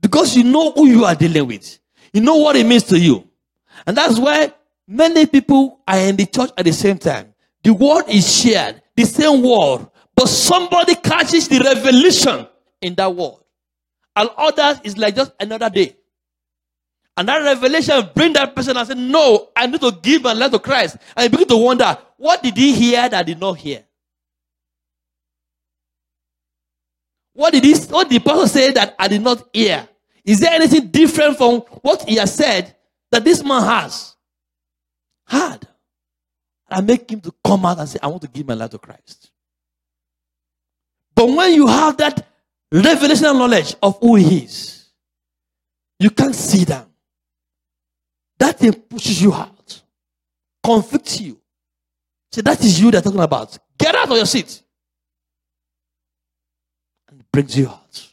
Because 0.00 0.36
you 0.36 0.42
know 0.42 0.72
who 0.72 0.88
you 0.88 1.04
are 1.04 1.14
dealing 1.14 1.46
with. 1.46 1.78
You 2.12 2.20
know 2.20 2.36
what 2.36 2.56
it 2.56 2.66
means 2.66 2.82
to 2.84 2.98
you. 2.98 3.26
And 3.86 3.96
that's 3.96 4.18
why 4.18 4.52
many 4.92 5.26
people 5.26 5.80
are 5.88 5.98
in 5.98 6.16
the 6.16 6.26
church 6.26 6.50
at 6.56 6.64
the 6.64 6.72
same 6.72 6.98
time. 6.98 7.34
The 7.64 7.72
word 7.72 8.04
is 8.08 8.40
shared, 8.42 8.82
the 8.96 9.04
same 9.04 9.42
word, 9.42 9.88
but 10.14 10.28
somebody 10.28 10.94
catches 10.96 11.48
the 11.48 11.60
revelation 11.60 12.46
in 12.80 12.94
that 12.96 13.14
word. 13.14 13.36
And 14.14 14.28
others 14.36 14.80
is 14.84 14.98
like 14.98 15.16
just 15.16 15.32
another 15.40 15.70
day. 15.70 15.96
And 17.16 17.28
that 17.28 17.38
revelation 17.42 18.10
bring 18.14 18.32
that 18.34 18.54
person 18.54 18.76
and 18.76 18.88
say, 18.88 18.94
No, 18.94 19.48
I 19.54 19.66
need 19.66 19.80
to 19.80 19.92
give 20.02 20.22
my 20.22 20.32
life 20.32 20.50
to 20.52 20.58
Christ. 20.58 20.96
And 21.16 21.24
you 21.24 21.30
begin 21.30 21.48
to 21.48 21.56
wonder, 21.56 21.96
what 22.16 22.42
did 22.42 22.56
he 22.56 22.72
hear 22.74 23.08
that 23.08 23.26
did 23.26 23.38
not 23.40 23.54
hear? 23.58 23.84
What 27.34 27.52
did 27.52 27.64
he, 27.64 27.74
what 27.86 28.08
did 28.08 28.22
the 28.22 28.28
pastor 28.30 28.48
say 28.48 28.72
that 28.72 28.94
I 28.98 29.08
did 29.08 29.22
not 29.22 29.48
hear? 29.52 29.88
Is 30.24 30.40
there 30.40 30.52
anything 30.52 30.88
different 30.88 31.36
from 31.36 31.60
what 31.82 32.08
he 32.08 32.16
has 32.16 32.34
said 32.34 32.76
that 33.10 33.24
this 33.24 33.42
man 33.42 33.62
has? 33.62 34.11
Had. 35.32 35.66
I 36.68 36.82
make 36.82 37.10
him 37.10 37.22
to 37.22 37.32
come 37.44 37.64
out 37.64 37.78
and 37.78 37.88
say, 37.88 37.98
I 38.02 38.06
want 38.06 38.20
to 38.22 38.28
give 38.28 38.46
my 38.46 38.54
life 38.54 38.70
to 38.70 38.78
Christ. 38.78 39.30
But 41.14 41.26
when 41.26 41.54
you 41.54 41.66
have 41.66 41.96
that 41.96 42.26
revelational 42.72 43.38
knowledge 43.38 43.74
of 43.82 43.98
who 43.98 44.16
he 44.16 44.44
is, 44.44 44.90
you 45.98 46.10
can't 46.10 46.34
see 46.34 46.64
them. 46.64 46.86
That 48.38 48.58
thing 48.58 48.72
pushes 48.74 49.22
you 49.22 49.32
out, 49.32 49.82
convicts 50.62 51.20
you. 51.20 51.40
See, 52.30 52.42
that 52.42 52.60
is 52.60 52.78
you 52.80 52.90
they're 52.90 53.00
talking 53.00 53.20
about. 53.20 53.58
Get 53.78 53.94
out 53.94 54.10
of 54.10 54.16
your 54.16 54.26
seat. 54.26 54.62
And 57.08 57.24
brings 57.32 57.56
you 57.56 57.68
out. 57.68 58.08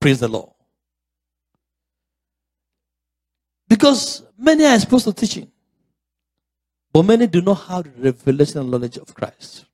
Praise 0.00 0.20
the 0.20 0.28
Lord. 0.28 0.53
Because 3.68 4.22
many 4.36 4.64
are 4.64 4.74
exposed 4.74 5.04
to 5.06 5.12
teaching, 5.12 5.50
but 6.92 7.02
many 7.02 7.26
do 7.26 7.40
not 7.40 7.54
have 7.54 7.84
the 7.84 7.90
revelation 8.12 8.70
knowledge 8.70 8.98
of 8.98 9.12
Christ. 9.14 9.66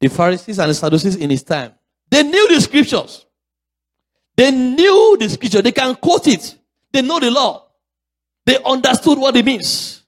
The 0.00 0.08
Pharisees 0.08 0.58
and 0.58 0.70
the 0.70 0.74
Sadducees 0.74 1.16
in 1.16 1.30
his 1.30 1.42
time, 1.42 1.72
they 2.10 2.22
knew 2.22 2.48
the 2.48 2.60
scriptures. 2.60 3.26
They 4.36 4.50
knew 4.50 5.16
the 5.20 5.28
scripture. 5.28 5.62
They 5.62 5.72
can 5.72 5.94
quote 5.96 6.26
it. 6.26 6.58
They 6.92 7.02
know 7.02 7.20
the 7.20 7.30
law. 7.30 7.66
They 8.44 8.58
understood 8.64 9.18
what 9.18 9.36
it 9.36 9.44
means. 9.44 10.02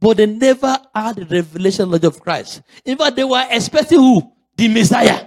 But 0.00 0.16
they 0.16 0.26
never 0.26 0.76
had 0.94 1.16
the 1.16 1.24
revelation 1.24 1.86
knowledge 1.86 2.04
of 2.04 2.20
Christ. 2.20 2.62
In 2.84 2.98
fact, 2.98 3.16
they 3.16 3.24
were 3.24 3.46
expecting 3.50 3.98
who? 3.98 4.32
The 4.56 4.68
Messiah. 4.68 5.26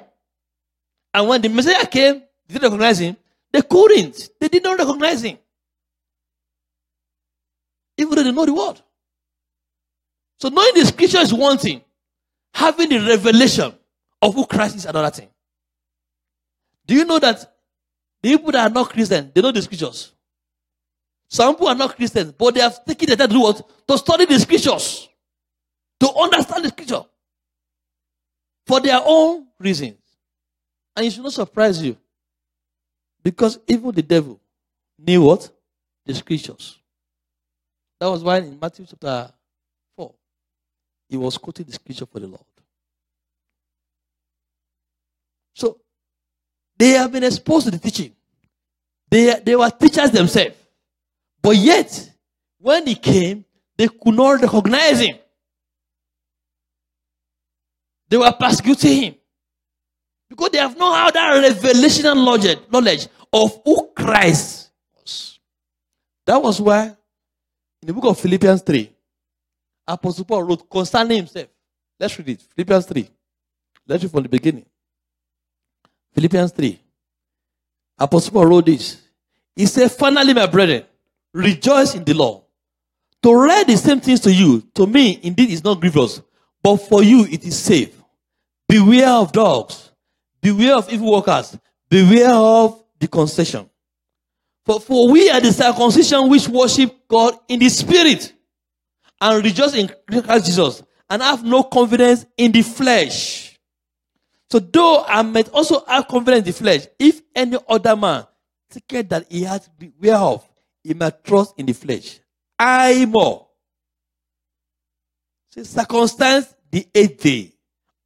And 1.13 1.27
when 1.27 1.41
the 1.41 1.50
Messiah 1.50 1.86
came, 1.86 2.21
did 2.48 2.62
they 2.62 2.67
recognize 2.67 3.00
him? 3.00 3.17
They 3.51 3.62
couldn't. 3.62 4.29
They 4.39 4.48
did 4.48 4.63
not 4.63 4.77
recognize 4.77 5.24
him. 5.24 5.38
Even 8.01 8.15
though 8.15 8.24
they 8.24 8.31
know 8.31 8.46
the 8.46 8.53
word. 8.53 8.81
So 10.39 10.50
knowing 10.50 10.74
the 10.74 10.86
scripture 10.86 11.20
is 11.20 11.34
one 11.34 11.58
thing. 11.58 11.81
Having 12.53 12.89
the 12.89 13.00
revelation 13.00 13.74
of 14.22 14.34
who 14.34 14.46
Christ 14.46 14.75
is 14.75 14.86
another 14.86 15.12
thing. 15.12 15.29
Do 16.88 16.96
you 16.96 17.05
know 17.05 17.20
that 17.20 17.39
the 18.22 18.29
people 18.29 18.51
that 18.51 18.70
are 18.70 18.74
not 18.74 18.89
Christian, 18.89 19.31
they 19.34 19.41
know 19.41 19.51
the 19.51 19.62
scriptures? 19.62 20.13
Some 21.29 21.53
people 21.55 21.67
are 21.67 21.75
not 21.75 21.96
Christians, 21.96 22.34
but 22.34 22.55
they 22.55 22.60
have 22.60 22.84
taken 22.84 23.10
the 23.10 23.15
time 23.15 23.29
to 23.29 23.34
do 23.34 23.41
what? 23.41 23.88
To 23.88 23.98
study 23.98 24.25
the 24.25 24.39
scriptures. 24.39 25.08
To 26.00 26.12
understand 26.13 26.65
the 26.65 26.70
scripture. 26.70 27.03
For 28.65 28.81
their 28.81 29.00
own 29.05 29.48
reasons. 29.60 30.00
And 30.96 31.05
it 31.05 31.13
should 31.13 31.24
not 31.24 31.34
surprise 31.34 31.81
you. 31.81 31.96
Because 33.24 33.60
even 33.67 33.91
the 33.91 34.01
devil 34.01 34.41
knew 34.98 35.22
what? 35.22 35.50
The 36.05 36.15
scriptures. 36.15 36.80
That 38.01 38.10
was 38.10 38.24
why 38.24 38.39
in 38.39 38.58
Matthew 38.60 38.84
chapter 38.89 39.31
4, 39.96 40.12
he 41.08 41.17
was 41.17 41.38
quoting 41.38 41.67
the 41.67 41.74
scripture 41.74 42.08
for 42.08 42.20
the 42.20 42.25
Lord. 42.25 42.41
So, 45.53 45.77
they 46.75 46.89
have 46.93 47.12
been 47.12 47.24
exposed 47.24 47.65
to 47.65 47.72
the 47.72 47.77
teaching. 47.77 48.15
They, 49.08 49.39
they 49.46 49.55
were 49.55 49.70
teachers 49.70 50.10
themselves. 50.10 50.55
But 51.43 51.58
yet, 51.58 52.12
when 52.58 52.88
he 52.88 52.96
came, 52.96 53.46
they 53.77 53.88
could 53.88 54.15
not 54.15 54.41
recognize 54.41 55.00
him. 55.00 55.17
They 58.10 58.17
were 58.17 58.31
persecuting 58.31 59.03
him. 59.03 59.15
Because 60.27 60.50
they 60.50 60.58
have 60.58 60.75
not 60.75 61.05
had 61.05 61.13
that 61.13 61.53
revelational 61.53 62.15
knowledge, 62.15 62.58
knowledge 62.72 63.08
of 63.31 63.62
who 63.63 63.91
Christ 63.96 64.72
was. 64.98 65.39
That 66.25 66.41
was 66.41 66.60
why 66.60 66.96
in 67.81 67.88
the 67.88 67.93
book 67.93 68.05
of 68.05 68.19
Philippians 68.19 68.61
3, 68.61 68.91
Apostle 69.88 70.25
Paul 70.25 70.43
wrote 70.43 70.69
concerning 70.69 71.17
himself. 71.17 71.47
Let's 72.00 72.17
read 72.17 72.29
it. 72.29 72.41
Philippians 72.55 72.85
3. 72.85 73.09
Let's 73.88 74.03
read 74.03 74.11
from 74.11 74.23
the 74.23 74.29
beginning. 74.29 74.65
Philippians 76.13 76.51
3. 76.51 76.79
Apostle 77.97 78.33
Paul 78.33 78.45
wrote 78.45 78.65
this. 78.65 79.01
He 79.55 79.65
said, 79.65 79.91
Finally, 79.91 80.33
my 80.33 80.45
brethren, 80.45 80.85
rejoice 81.33 81.95
in 81.95 82.03
the 82.03 82.13
Lord. 82.13 82.43
To 83.23 83.33
write 83.33 83.67
the 83.67 83.77
same 83.77 84.00
things 84.00 84.19
to 84.21 84.33
you, 84.33 84.61
to 84.73 84.88
me, 84.88 85.19
indeed, 85.21 85.50
is 85.50 85.63
not 85.63 85.79
grievous, 85.79 86.21
but 86.63 86.77
for 86.77 87.03
you, 87.03 87.25
it 87.25 87.43
is 87.43 87.57
safe. 87.57 87.95
Beware 88.67 89.09
of 89.09 89.31
dogs. 89.31 89.91
Beware 90.41 90.75
of 90.75 90.91
evil 90.91 91.11
workers. 91.11 91.57
Beware 91.89 92.31
of 92.31 92.83
the 93.00 93.07
concision. 93.07 93.69
For, 94.65 94.79
for 94.79 95.11
we 95.11 95.29
are 95.29 95.39
the 95.39 95.51
circumcision 95.51 96.29
which 96.29 96.47
worship 96.47 97.07
God 97.07 97.35
in 97.47 97.59
the 97.59 97.69
spirit 97.69 98.33
and 99.19 99.43
rejoice 99.43 99.73
in 99.73 99.89
Christ 100.09 100.45
Jesus 100.45 100.83
and 101.09 101.21
have 101.21 101.43
no 101.43 101.63
confidence 101.63 102.25
in 102.37 102.51
the 102.51 102.61
flesh. 102.61 103.59
So 104.49 104.59
though 104.59 105.03
I 105.07 105.21
might 105.21 105.49
also 105.49 105.83
have 105.85 106.07
confidence 106.07 106.39
in 106.39 106.45
the 106.45 106.53
flesh, 106.53 106.87
if 106.99 107.21
any 107.35 107.57
other 107.67 107.95
man 107.95 108.25
take 108.69 109.09
that 109.09 109.25
he 109.29 109.43
has 109.43 109.67
beware 109.77 110.17
of, 110.17 110.47
he 110.83 110.93
might 110.93 111.23
trust 111.23 111.53
in 111.57 111.65
the 111.65 111.73
flesh. 111.73 112.19
I 112.57 113.05
more. 113.05 113.47
See, 115.53 115.63
circumstance 115.63 116.53
the 116.69 116.87
eighth 116.93 117.21
day 117.21 117.51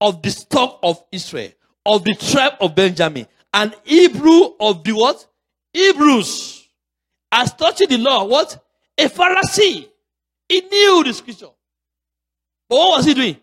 of 0.02 0.22
the 0.22 0.32
stock 0.32 0.80
of 0.82 1.04
Israel, 1.12 1.52
of 1.86 2.04
the 2.04 2.16
tribe 2.16 2.54
of 2.60 2.76
Benjamin, 2.76 3.28
and 3.54 3.76
Hebrew 3.84 4.54
of 4.60 4.84
the 4.84 4.94
what? 4.94 5.28
Hebrews. 5.76 6.70
As 7.32 7.54
touching 7.54 7.90
the 7.90 7.98
law, 7.98 8.24
what? 8.24 8.64
A 8.98 9.10
Pharisee. 9.10 9.90
He 10.48 10.62
knew 10.62 11.04
the 11.04 11.14
scripture. 11.14 11.50
But 12.70 12.76
what 12.78 12.98
was 12.98 13.06
he 13.06 13.14
doing? 13.14 13.38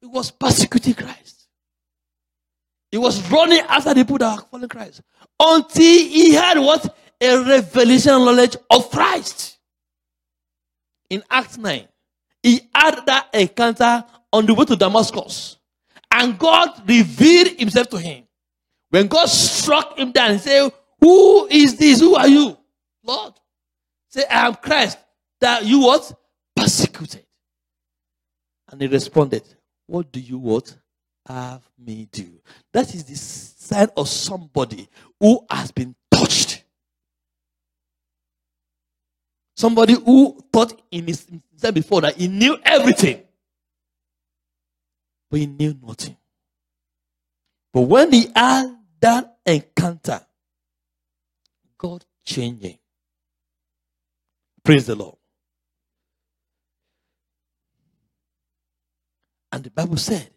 He 0.00 0.06
was 0.06 0.30
persecuting 0.30 0.92
Christ. 0.92 1.48
He 2.90 2.98
was 2.98 3.30
running 3.30 3.60
after 3.60 3.94
the 3.94 4.04
people 4.04 4.18
that 4.18 4.36
were 4.36 4.44
following 4.50 4.68
Christ. 4.68 5.00
Until 5.40 5.82
he 5.84 6.34
had 6.34 6.58
what? 6.58 6.94
A 7.20 7.42
revelation 7.42 8.12
knowledge 8.12 8.56
of 8.70 8.90
Christ. 8.90 9.58
In 11.08 11.22
Acts 11.30 11.56
9, 11.56 11.88
he 12.42 12.60
had 12.74 13.06
that 13.06 13.28
encounter 13.32 14.04
on 14.32 14.44
the 14.44 14.52
way 14.52 14.66
to 14.66 14.76
Damascus. 14.76 15.56
And 16.10 16.38
God 16.38 16.86
revealed 16.86 17.58
himself 17.58 17.88
to 17.88 17.98
him. 17.98 18.24
When 18.90 19.06
God 19.06 19.26
struck 19.26 19.98
him 19.98 20.12
down 20.12 20.32
and 20.32 20.40
said, 20.40 20.70
Who 21.00 21.46
is 21.48 21.76
this? 21.76 22.00
Who 22.00 22.14
are 22.16 22.28
you? 22.28 22.56
Lord. 23.04 23.34
Say, 24.10 24.24
I 24.28 24.46
am 24.46 24.54
Christ. 24.54 24.98
That 25.40 25.64
you 25.64 25.80
what? 25.80 26.12
Persecuted. 26.56 27.24
And 28.70 28.80
he 28.80 28.88
responded, 28.88 29.42
What 29.86 30.10
do 30.12 30.20
you 30.20 30.38
what? 30.38 30.76
Have 31.26 31.62
me 31.78 32.08
do. 32.10 32.26
That 32.72 32.94
is 32.94 33.04
the 33.04 33.14
sign 33.14 33.88
of 33.96 34.08
somebody 34.08 34.88
who 35.20 35.44
has 35.50 35.70
been 35.70 35.94
touched. 36.10 36.64
Somebody 39.54 39.94
who 39.94 40.42
thought 40.52 40.80
in 40.90 41.06
his 41.06 41.26
said 41.56 41.74
before 41.74 42.00
that 42.02 42.16
he 42.16 42.28
knew 42.28 42.56
everything. 42.62 43.22
But 45.30 45.40
he 45.40 45.46
knew 45.46 45.76
nothing. 45.82 46.16
But 47.72 47.82
when 47.82 48.12
he 48.12 48.30
had 48.34 48.74
that 49.00 49.36
encounter, 49.44 50.20
God 51.78 52.04
changing. 52.24 52.78
Praise 54.64 54.86
the 54.86 54.94
Lord. 54.94 55.16
And 59.50 59.64
the 59.64 59.70
Bible 59.70 59.96
said, 59.96 60.28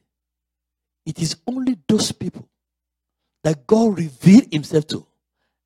it 1.05 1.19
is 1.19 1.35
only 1.47 1.77
those 1.87 2.11
people 2.11 2.47
that 3.43 3.65
God 3.67 3.97
revealed 3.97 4.47
himself 4.51 4.87
to 4.87 5.05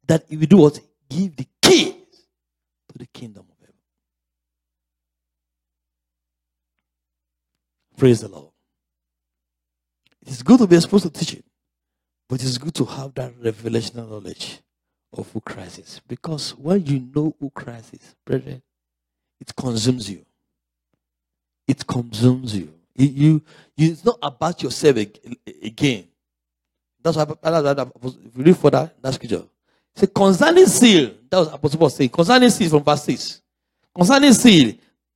that 0.08 0.26
he 0.30 0.38
will 0.38 0.48
do 0.48 0.58
what? 0.58 0.80
Give 1.10 1.36
the 1.36 1.46
keys 1.62 1.94
to 2.90 2.98
the 2.98 3.06
kingdom 3.08 3.46
of 3.52 3.58
heaven. 3.60 3.76
Praise 7.98 8.22
the 8.22 8.30
Lord. 8.30 8.52
It 10.22 10.30
is 10.30 10.42
good 10.42 10.60
to 10.60 10.68
be 10.68 10.76
exposed 10.76 11.04
to 11.04 11.10
teaching, 11.12 11.44
but 12.28 12.42
it 12.42 12.46
is 12.46 12.58
good 12.58 12.74
to 12.76 12.86
have 12.86 13.14
that 13.16 13.36
revelational 13.40 14.10
knowledge 14.10 14.60
of 15.18 15.32
who 15.32 15.42
Christ 15.42 15.80
is. 15.80 16.02
Because 16.08 16.52
when 16.56 16.86
you 16.86 17.08
know 17.14 17.36
who 17.40 17.50
Christ 17.50 17.94
is, 17.94 18.16
brethren, 18.26 18.62
it 19.40 19.56
consumes 19.56 20.10
you. 20.10 20.26
It 21.68 21.86
consumes 21.86 22.56
you. 22.56 22.74
You, 22.96 23.08
you, 23.08 23.42
you 23.76 23.92
it's 23.92 24.06
not 24.06 24.20
about 24.22 24.62
yourself 24.64 24.98
again. 24.98 26.08
That's 27.04 27.18
why 27.18 27.24
if 27.24 28.38
you 28.38 28.44
read 28.44 28.58
further 28.58 28.92
that 29.02 29.14
scripture. 29.14 29.44
Say 29.96 30.08
concerning 30.08 30.66
seal, 30.66 31.12
that 31.30 31.38
was 31.38 31.54
Apostle 31.54 31.80
Paul 31.80 31.90
saying, 31.90 32.10
concerning 32.10 32.50
seal 32.50 32.70
from 32.70 32.84
verse 32.84 33.04
6. 33.04 33.42
Concerning 33.96 34.34
seal, 34.34 34.74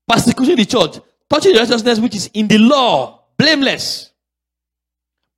persecution 0.07 0.55
the 0.55 0.65
church, 0.65 0.99
touching 1.29 1.53
the 1.53 1.59
righteousness 1.59 1.99
which 1.99 2.15
is 2.15 2.29
in 2.33 2.47
the 2.47 2.57
law, 2.57 3.23
blameless. 3.37 4.11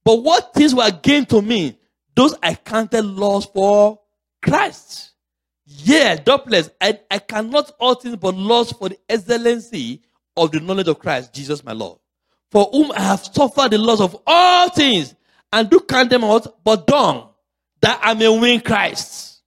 But 0.03 0.23
what 0.23 0.53
things 0.53 0.75
were 0.75 0.91
gained 0.91 1.29
to 1.29 1.41
me, 1.41 1.77
those 2.15 2.35
I 2.43 2.55
counted 2.55 3.03
loss 3.05 3.45
for 3.45 4.00
Christ. 4.41 5.11
Yeah, 5.65 6.15
doubtless, 6.15 6.69
I, 6.81 6.99
I 7.09 7.19
cannot 7.19 7.71
all 7.79 7.95
things 7.95 8.17
but 8.17 8.35
loss 8.35 8.71
for 8.73 8.89
the 8.89 8.97
excellency 9.07 10.01
of 10.35 10.51
the 10.51 10.59
knowledge 10.59 10.87
of 10.87 10.99
Christ, 10.99 11.33
Jesus 11.33 11.63
my 11.63 11.71
Lord, 11.71 11.99
for 12.49 12.67
whom 12.71 12.91
I 12.91 13.01
have 13.01 13.23
suffered 13.23 13.71
the 13.71 13.77
loss 13.77 14.01
of 14.01 14.21
all 14.27 14.69
things, 14.69 15.15
and 15.53 15.69
do 15.69 15.79
count 15.79 16.09
them 16.09 16.23
out, 16.23 16.63
but 16.63 16.87
dung, 16.87 17.29
that 17.81 17.99
I 18.01 18.13
may 18.13 18.27
win 18.27 18.59
Christ, 18.61 19.41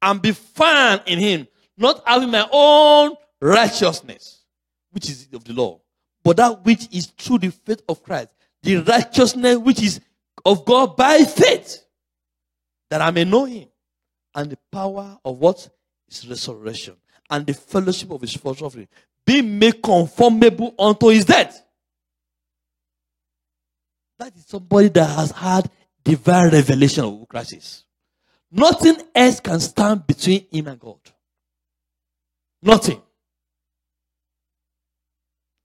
and 0.00 0.20
be 0.20 0.32
found 0.32 1.02
in 1.06 1.18
him, 1.18 1.48
not 1.76 2.02
having 2.06 2.30
my 2.30 2.48
own 2.52 3.14
righteousness, 3.40 4.44
which 4.90 5.08
is 5.08 5.28
of 5.32 5.44
the 5.44 5.52
law, 5.52 5.80
but 6.22 6.36
that 6.36 6.64
which 6.64 6.88
is 6.92 7.06
through 7.06 7.38
the 7.38 7.50
faith 7.50 7.82
of 7.88 8.02
Christ, 8.02 8.28
the 8.62 8.76
righteousness 8.76 9.56
which 9.58 9.82
is 9.82 10.00
of 10.44 10.64
God 10.64 10.96
by 10.96 11.24
faith, 11.24 11.84
that 12.90 13.00
I 13.00 13.10
may 13.10 13.24
know 13.24 13.44
him 13.44 13.68
and 14.34 14.50
the 14.50 14.58
power 14.70 15.18
of 15.24 15.38
what 15.38 15.68
is 16.08 16.26
resurrection 16.28 16.96
and 17.30 17.46
the 17.46 17.54
fellowship 17.54 18.10
of 18.10 18.20
his 18.20 18.34
first 18.34 18.62
offering, 18.62 18.88
be 19.24 19.42
made 19.42 19.82
conformable 19.82 20.74
unto 20.78 21.08
his 21.08 21.24
death. 21.24 21.64
That 24.18 24.34
is 24.36 24.44
somebody 24.46 24.88
that 24.88 25.08
has 25.08 25.30
had 25.30 25.70
divine 26.04 26.50
revelation 26.50 27.04
of 27.04 27.28
Christ 27.28 27.54
is. 27.54 27.84
Nothing 28.50 28.96
else 29.14 29.40
can 29.40 29.60
stand 29.60 30.06
between 30.06 30.46
him 30.50 30.66
and 30.66 30.78
God. 30.78 31.00
Nothing. 32.62 33.00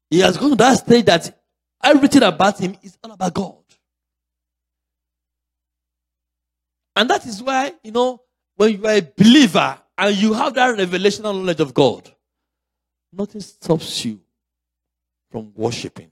He 0.09 0.19
has 0.19 0.37
gone 0.37 0.51
to 0.51 0.55
that 0.55 0.77
stage 0.77 1.05
that 1.05 1.37
everything 1.83 2.23
about 2.23 2.59
him 2.59 2.75
is 2.81 2.97
all 3.03 3.11
about 3.11 3.33
God. 3.33 3.57
And 6.95 7.09
that 7.09 7.25
is 7.25 7.43
why, 7.43 7.73
you 7.83 7.91
know, 7.91 8.21
when 8.57 8.73
you 8.73 8.85
are 8.85 8.95
a 8.95 9.01
believer 9.01 9.79
and 9.97 10.15
you 10.15 10.33
have 10.33 10.53
that 10.55 10.77
revelational 10.77 11.35
knowledge 11.35 11.59
of 11.59 11.73
God, 11.73 12.11
nothing 13.13 13.41
stops 13.41 14.03
you 14.03 14.19
from 15.31 15.53
worshiping. 15.55 16.11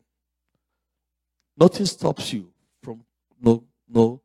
Nothing 1.58 1.86
stops 1.86 2.32
you 2.34 2.52
from 2.82 3.04
no, 3.42 3.64
no, 3.90 4.22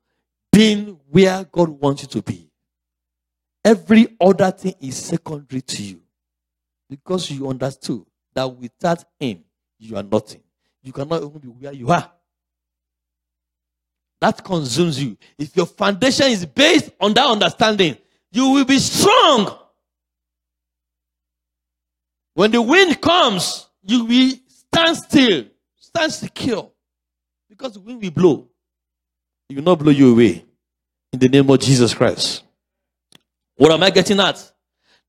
being 0.52 0.98
where 1.10 1.44
God 1.44 1.70
wants 1.70 2.02
you 2.02 2.08
to 2.08 2.22
be. 2.22 2.48
Every 3.64 4.16
other 4.20 4.50
thing 4.50 4.74
is 4.80 4.96
secondary 4.96 5.62
to 5.62 5.82
you 5.82 6.00
because 6.88 7.30
you 7.30 7.48
understood 7.48 8.04
that 8.34 8.46
without 8.46 9.04
Him, 9.18 9.44
you 9.78 9.96
are 9.96 10.02
nothing. 10.02 10.42
You 10.82 10.92
cannot 10.92 11.22
even 11.22 11.38
be 11.38 11.48
where 11.48 11.72
you 11.72 11.88
are. 11.90 12.10
That 14.20 14.44
consumes 14.44 15.02
you. 15.02 15.16
If 15.38 15.56
your 15.56 15.66
foundation 15.66 16.26
is 16.26 16.44
based 16.44 16.90
on 17.00 17.14
that 17.14 17.26
understanding, 17.26 17.96
you 18.32 18.50
will 18.50 18.64
be 18.64 18.78
strong. 18.78 19.56
When 22.34 22.50
the 22.50 22.62
wind 22.62 23.00
comes, 23.00 23.68
you 23.82 24.04
will 24.04 24.32
stand 24.46 24.96
still, 24.96 25.44
stand 25.76 26.12
secure. 26.12 26.70
Because 27.48 27.74
the 27.74 27.80
wind 27.80 28.02
will 28.02 28.10
blow. 28.10 28.48
It 29.48 29.56
will 29.56 29.64
not 29.64 29.78
blow 29.78 29.90
you 29.90 30.12
away. 30.12 30.44
In 31.12 31.18
the 31.18 31.28
name 31.28 31.50
of 31.50 31.58
Jesus 31.58 31.92
Christ. 31.92 32.44
What 33.56 33.72
am 33.72 33.82
I 33.82 33.90
getting 33.90 34.20
at? 34.20 34.52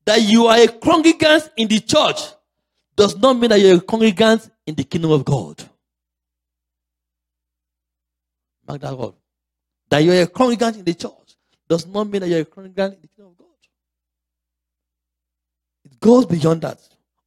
That 0.04 0.22
you 0.22 0.48
are 0.48 0.58
a 0.58 0.68
congregant 0.68 1.52
in 1.56 1.68
the 1.68 1.80
church 1.80 2.20
does 2.96 3.16
not 3.18 3.38
mean 3.38 3.50
that 3.52 3.60
you're 3.60 3.78
a 3.78 3.82
congregant 3.82 4.50
in 4.66 4.76
the 4.76 4.84
kingdom 4.84 5.12
of 5.12 5.24
God. 5.24 5.64
Mark 8.68 8.82
that 8.82 8.98
word. 8.98 9.14
That 9.90 10.00
you're 10.00 10.24
a 10.24 10.28
congregant 10.28 10.78
in 10.78 10.86
the 10.86 10.94
church 10.96 11.21
does 11.72 11.88
not 11.88 12.10
mean 12.10 12.20
that 12.20 12.28
you're 12.28 12.42
a 12.42 12.46
congregant 12.46 12.96
in 12.96 13.02
the 13.02 13.08
kingdom 13.08 13.32
of 13.32 13.38
God. 13.38 13.48
It 15.86 16.00
goes 16.02 16.26
beyond 16.26 16.64
that. 16.64 16.80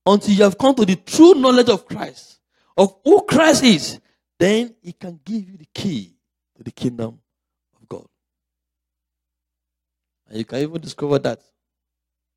Until 0.04 0.34
you 0.34 0.44
have 0.44 0.58
come 0.58 0.74
to 0.74 0.84
the 0.84 0.96
true 0.96 1.32
knowledge 1.32 1.70
of 1.70 1.86
Christ, 1.86 2.40
of 2.76 2.94
who 3.02 3.22
Christ 3.22 3.64
is, 3.64 3.98
then 4.38 4.74
He 4.82 4.92
can 4.92 5.18
give 5.24 5.48
you 5.48 5.56
the 5.56 5.66
key 5.72 6.14
to 6.58 6.62
the 6.62 6.70
kingdom 6.70 7.18
of 7.80 7.88
God. 7.88 8.06
And 10.28 10.36
you 10.36 10.44
can 10.44 10.58
even 10.58 10.78
discover 10.78 11.18
that. 11.20 11.40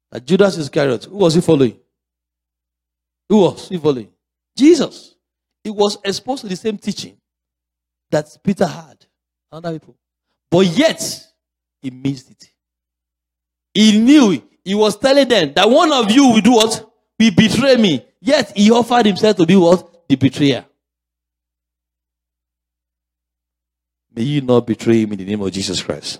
That 0.09 0.25
Judas 0.25 0.57
Iscariot, 0.57 1.03
who 1.03 1.17
was 1.17 1.33
he 1.33 1.41
following? 1.41 1.77
Who 3.27 3.39
was 3.41 3.67
he 3.67 3.77
following? 3.77 4.07
Jesus. 4.55 5.13
He 5.61 5.69
was 5.69 5.97
exposed 6.05 6.43
to 6.43 6.47
the 6.47 6.55
same 6.55 6.77
teaching 6.77 7.17
that 8.09 8.27
Peter 8.41 8.65
had 8.65 9.05
and 9.51 9.65
other 9.65 9.77
people. 9.77 9.97
But 10.49 10.65
yet, 10.67 11.27
he 11.81 11.89
missed 11.89 12.31
it. 12.31 12.49
He 13.73 13.99
knew 13.99 14.41
He 14.67 14.75
was 14.75 14.97
telling 14.97 15.29
them 15.29 15.53
that 15.53 15.69
one 15.69 15.93
of 15.93 16.11
you 16.11 16.27
will 16.27 16.41
do 16.41 16.51
what? 16.51 16.91
Will 17.17 17.31
betray 17.31 17.77
me. 17.77 18.05
Yet, 18.19 18.51
he 18.55 18.69
offered 18.69 19.05
himself 19.05 19.37
to 19.37 19.45
be 19.45 19.55
what? 19.55 20.09
The 20.09 20.15
betrayer. 20.15 20.65
May 24.13 24.23
you 24.23 24.41
not 24.41 24.67
betray 24.67 25.03
him 25.03 25.13
in 25.13 25.19
the 25.19 25.25
name 25.25 25.41
of 25.41 25.51
Jesus 25.51 25.81
Christ. 25.81 26.19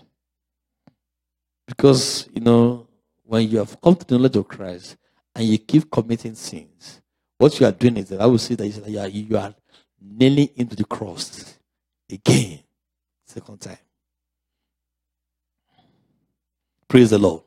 Because, 1.68 2.30
you 2.34 2.40
know, 2.40 2.88
when 3.26 3.50
you 3.50 3.58
have 3.58 3.82
come 3.82 3.96
to 3.96 4.06
the 4.06 4.16
knowledge 4.16 4.38
of 4.38 4.48
Christ 4.48 4.96
and 5.36 5.46
you 5.46 5.58
keep 5.58 5.92
committing 5.92 6.36
sins, 6.36 7.02
what 7.38 7.60
you 7.60 7.66
are 7.66 7.72
doing 7.74 7.98
is 7.98 8.08
that 8.10 8.22
I 8.22 8.28
will 8.28 8.38
say 8.38 8.56
that 8.56 8.68
you 8.68 9.00
are, 9.00 9.08
you 9.08 9.38
are 9.38 9.54
into 10.56 10.76
the 10.76 10.86
cross 10.86 11.58
again, 12.10 12.60
second 13.26 13.60
time. 13.60 13.78
Praise 16.88 17.10
the 17.10 17.18
Lord. 17.18 17.44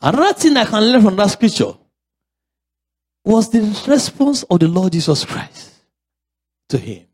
Another 0.00 0.34
thing 0.34 0.56
I 0.56 0.64
can 0.64 0.82
learn 0.82 1.02
from 1.02 1.16
that 1.16 1.30
scripture 1.30 1.72
was 3.24 3.50
the 3.50 3.60
response 3.88 4.42
of 4.44 4.60
the 4.60 4.68
Lord 4.68 4.92
Jesus 4.92 5.24
Christ 5.24 5.72
to 6.68 6.78
him. 6.78 7.06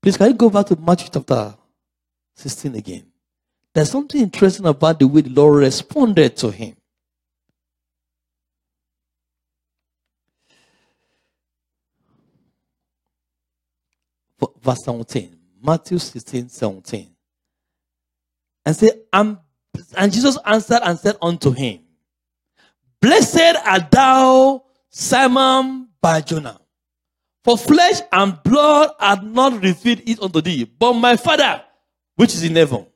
Please, 0.00 0.16
can 0.16 0.28
you 0.28 0.34
go 0.34 0.50
back 0.50 0.66
to 0.66 0.76
Matthew 0.76 1.08
chapter 1.12 1.54
16 2.36 2.74
again? 2.74 3.06
There's 3.72 3.90
something 3.90 4.20
interesting 4.20 4.66
about 4.66 4.98
the 4.98 5.06
way 5.06 5.20
the 5.20 5.30
Lord 5.30 5.60
responded 5.60 6.36
to 6.38 6.50
him. 6.50 6.76
Verse 14.62 14.84
17. 14.84 15.36
Matthew 15.62 15.98
16, 15.98 16.48
17. 16.48 17.10
And 18.64 18.76
say, 18.76 18.90
and, 19.12 19.38
and 19.96 20.12
Jesus 20.12 20.38
answered 20.44 20.80
and 20.82 20.98
said 20.98 21.16
unto 21.20 21.50
him, 21.50 21.80
Blessed 23.00 23.56
art 23.64 23.90
thou, 23.90 24.64
Simon 24.88 25.88
Barjona, 26.00 26.60
for 27.42 27.58
flesh 27.58 28.00
and 28.12 28.42
blood 28.42 28.90
had 28.98 29.22
not 29.22 29.62
revealed 29.62 30.00
it 30.06 30.22
unto 30.22 30.40
thee, 30.40 30.64
but 30.64 30.94
my 30.94 31.16
Father 31.16 31.62
which 32.16 32.34
is 32.34 32.42
in 32.44 32.56
heaven. 32.56 32.86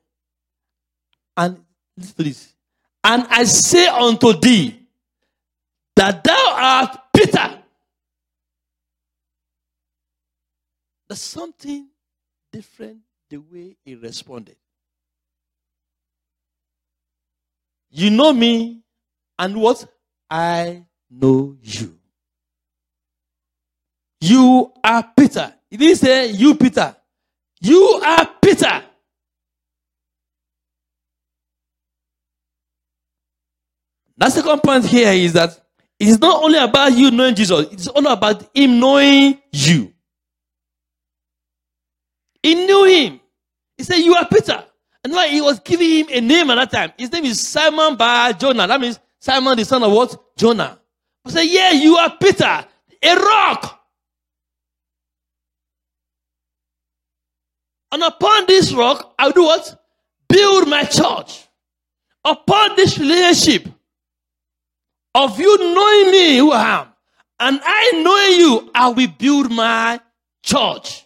And 1.35 1.63
listen 1.97 2.15
to 2.15 2.23
this. 2.23 2.53
And 3.03 3.25
I 3.29 3.43
say 3.43 3.87
unto 3.87 4.33
thee 4.39 4.87
that 5.95 6.23
thou 6.23 6.53
art 6.55 6.99
Peter. 7.13 7.61
There's 11.07 11.21
something 11.21 11.87
different 12.51 12.99
the 13.29 13.37
way 13.37 13.77
he 13.83 13.95
responded. 13.95 14.57
You 17.91 18.09
know 18.11 18.33
me, 18.33 18.81
and 19.37 19.55
what? 19.59 19.85
I 20.29 20.85
know 21.09 21.57
you. 21.61 21.97
You 24.21 24.71
are 24.83 25.11
Peter. 25.17 25.53
He 25.69 25.77
didn't 25.77 25.97
say, 25.97 26.31
You, 26.31 26.55
Peter. 26.55 26.95
You 27.61 28.01
are 28.05 28.29
Peter. 28.41 28.83
The 34.17 34.29
second 34.29 34.61
point 34.61 34.85
here 34.85 35.13
is 35.13 35.33
that 35.33 35.51
it 35.99 36.07
is 36.09 36.19
not 36.19 36.43
only 36.43 36.57
about 36.59 36.91
you 36.93 37.11
knowing 37.11 37.35
Jesus, 37.35 37.67
it's 37.71 37.87
all 37.87 38.05
about 38.07 38.43
Him 38.55 38.79
knowing 38.79 39.39
you. 39.51 39.93
He 42.43 42.55
knew 42.55 42.85
him. 42.85 43.19
He 43.77 43.83
said, 43.83 43.97
You 43.97 44.15
are 44.15 44.27
Peter. 44.27 44.63
And 45.03 45.13
why 45.13 45.29
he 45.29 45.41
was 45.41 45.59
giving 45.59 45.89
him 45.89 46.07
a 46.11 46.21
name 46.21 46.49
at 46.49 46.55
that 46.55 46.71
time. 46.71 46.93
His 46.97 47.11
name 47.11 47.25
is 47.25 47.47
Simon 47.47 47.95
Bar 47.95 48.33
Jonah. 48.33 48.67
That 48.67 48.81
means 48.81 48.99
Simon, 49.19 49.57
the 49.57 49.65
son 49.65 49.83
of 49.83 49.91
what? 49.91 50.37
Jonah. 50.37 50.79
I 51.25 51.29
said, 51.29 51.43
Yeah, 51.43 51.71
you 51.71 51.95
are 51.97 52.15
Peter, 52.17 52.65
a 53.03 53.15
rock. 53.15 53.79
And 57.91 58.03
upon 58.03 58.45
this 58.47 58.73
rock, 58.73 59.13
I'll 59.17 59.31
do 59.31 59.43
what? 59.43 59.81
Build 60.27 60.67
my 60.67 60.83
church. 60.83 61.45
Upon 62.23 62.75
this 62.75 62.97
relationship 62.99 63.67
of 65.15 65.39
you 65.39 65.57
knowing 65.57 66.11
me, 66.11 66.37
who 66.37 66.51
I 66.51 66.81
am, 66.81 66.87
and 67.39 67.59
I 67.63 67.91
knowing 68.03 68.39
you, 68.39 68.71
I 68.75 68.89
will 68.89 69.07
build 69.17 69.51
my 69.51 69.99
church. 70.43 71.05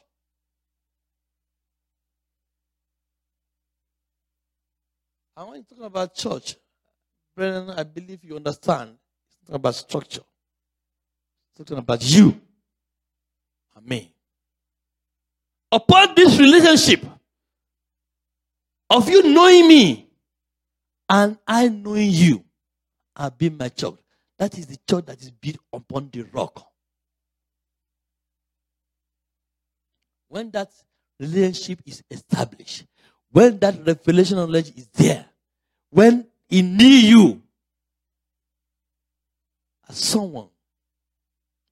I 5.43 5.45
want 5.45 5.67
to 5.67 5.75
talk 5.75 5.85
about 5.85 6.15
church. 6.15 6.55
Brethren, 7.35 7.71
I 7.71 7.83
believe 7.83 8.23
you 8.23 8.37
understand. 8.37 8.95
It's 9.27 9.35
talking 9.41 9.55
about 9.55 9.75
structure. 9.75 10.21
It's 11.49 11.57
talking 11.57 11.77
about 11.79 12.01
you 12.01 12.39
and 13.75 13.85
me. 13.85 14.15
Upon 15.69 16.15
this 16.15 16.39
relationship 16.39 17.05
of 18.89 19.09
you 19.09 19.21
knowing 19.33 19.67
me 19.67 20.09
and 21.09 21.37
I 21.45 21.67
knowing 21.67 22.11
you, 22.11 22.45
I'll 23.13 23.29
be 23.29 23.49
my 23.49 23.67
church. 23.67 23.95
That 24.39 24.57
is 24.57 24.67
the 24.67 24.77
church 24.89 25.07
that 25.07 25.21
is 25.21 25.31
built 25.31 25.57
upon 25.73 26.09
the 26.13 26.21
rock. 26.31 26.65
When 30.29 30.51
that 30.51 30.69
relationship 31.19 31.81
is 31.85 32.01
established, 32.09 32.85
when 33.29 33.59
that 33.59 33.85
revelation 33.85 34.37
knowledge 34.37 34.71
is 34.77 34.87
there, 34.93 35.25
when 35.93 36.25
he 36.49 36.63
knew 36.63 36.85
you 36.85 37.41
as 39.87 39.97
someone 39.97 40.49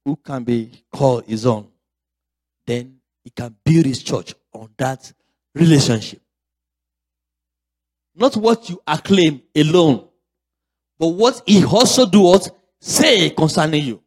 who 0.05 0.15
can 0.15 0.43
be 0.43 0.71
called 0.93 1.25
his 1.25 1.45
own, 1.45 1.67
then 2.67 2.99
he 3.23 3.31
can 3.31 3.55
build 3.63 3.85
his 3.85 4.03
church 4.03 4.35
on 4.53 4.69
that 4.77 5.11
relationship. 5.55 6.21
Not 8.15 8.37
what 8.37 8.69
you 8.69 8.79
acclaim 8.85 9.41
alone, 9.55 10.07
but 10.99 11.07
what 11.07 11.41
he 11.47 11.65
also 11.65 12.05
do 12.05 12.21
what 12.21 12.47
say 12.79 13.31
concerning 13.31 13.83
you. 13.83 14.03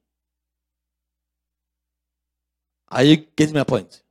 Are 2.88 3.02
you 3.02 3.16
getting 3.16 3.54
my 3.54 3.64
point? 3.64 4.02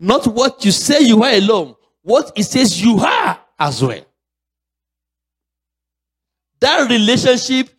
Not 0.00 0.26
what 0.26 0.64
you 0.64 0.72
say 0.72 1.00
you 1.00 1.22
are 1.22 1.34
alone, 1.34 1.74
what 2.00 2.32
he 2.34 2.42
says 2.42 2.80
you 2.80 2.98
are 3.00 3.38
as 3.58 3.82
well. 3.82 4.07
That 6.60 6.90
relationship 6.90 7.70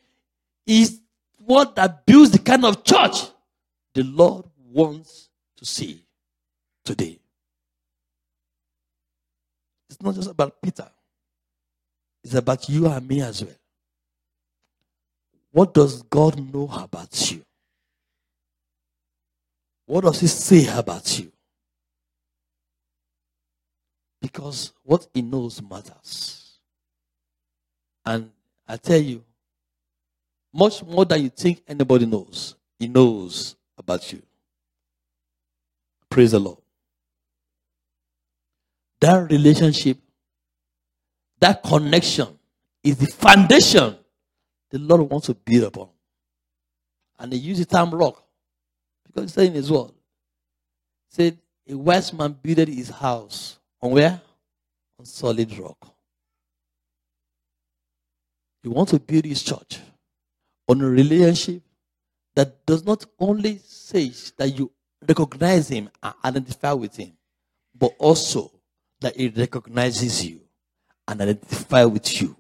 is 0.65 1.02
what 1.38 1.76
that 1.76 2.06
builds 2.06 2.32
the 2.32 2.39
kind 2.39 2.65
of 2.65 2.84
church 2.84 3.28
the 3.94 4.04
Lord 4.04 4.46
wants 4.72 5.30
to 5.58 5.65
see 5.65 6.06
today. 6.86 7.20
It's 9.89 10.02
not 10.02 10.15
just 10.15 10.30
about 10.30 10.62
Peter, 10.62 10.89
it's 12.24 12.36
about 12.36 12.70
you 12.70 12.88
and 12.88 13.08
me 13.08 13.22
as 13.22 13.44
well. 13.44 13.54
What 15.52 15.74
does 15.74 16.04
God 16.04 16.39
know 16.54 16.70
about 16.72 17.32
you? 17.32 17.44
What 19.88 20.04
does 20.04 20.20
He 20.20 20.28
say 20.28 20.68
about 20.68 21.18
you? 21.20 21.32
Because 24.22 24.74
what 24.84 25.08
he 25.13 25.22
knows 25.22 25.62
matters. 25.62 26.60
And 28.06 28.32
I 28.69 28.77
tell 28.77 29.01
you, 29.01 29.23
much 30.53 30.84
more 30.84 31.03
than 31.03 31.23
you 31.23 31.29
think 31.29 31.63
anybody 31.67 32.05
knows, 32.05 32.55
he 32.77 32.88
knows 32.88 33.55
about 33.75 34.13
you. 34.13 34.21
Praise 36.08 36.32
the 36.32 36.39
Lord. 36.39 36.60
That 39.01 39.32
relationship, 39.32 39.97
that 41.39 41.63
connection 41.63 42.27
is 42.84 42.97
the 42.97 43.08
foundation 43.08 43.97
the 44.69 44.77
Lord 44.77 45.01
wants 45.10 45.27
to 45.27 45.34
build 45.34 45.63
upon. 45.63 45.89
And 47.17 47.34
he 47.34 47.39
used 47.39 47.62
the 47.62 47.65
term 47.65 47.89
rock 47.89 48.23
because 49.08 49.23
he 49.23 49.34
said 49.34 49.47
in 49.47 49.53
his 49.53 49.71
word, 49.71 49.91
said, 51.10 51.39
a 51.67 51.75
wise 51.75 52.13
man 52.13 52.38
builded 52.39 52.67
his 52.67 52.89
house 52.89 53.58
on 53.82 53.91
where? 53.91 54.21
On 54.99 55.05
solid 55.05 55.58
rock. 55.58 55.95
You 58.63 58.72
want 58.72 58.89
to 58.89 59.00
build 59.00 59.26
his 59.26 59.43
church 59.43 59.80
on 60.67 60.82
a 60.82 60.89
relationship 60.89 61.62
that 62.36 62.65
does 62.65 62.86
not 62.86 63.06
only 63.19 63.60
say 63.65 64.12
that 64.38 64.50
you 64.58 64.72
recognize 65.08 65.69
him 65.69 65.89
and 66.04 66.13
identify 66.24 66.74
with 66.74 66.95
him, 66.95 67.13
but 67.78 67.93
also 67.98 68.52
that 69.02 69.15
he 69.15 69.30
recognizes 69.30 70.26
you 70.26 70.41
and 71.08 71.22
identify 71.22 71.86
with 71.86 72.22
you. 72.22 72.36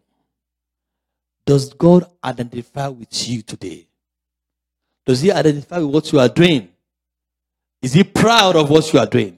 does 1.49 1.73
God 1.73 2.05
identify 2.23 2.87
with 2.89 3.27
you 3.27 3.41
today? 3.41 3.87
Does 5.03 5.21
He 5.21 5.31
identify 5.31 5.79
with 5.79 5.93
what 5.95 6.11
you 6.11 6.19
are 6.19 6.29
doing? 6.29 6.69
Is 7.81 7.93
He 7.93 8.03
proud 8.03 8.55
of 8.55 8.69
what 8.69 8.93
you 8.93 8.99
are 8.99 9.07
doing? 9.07 9.35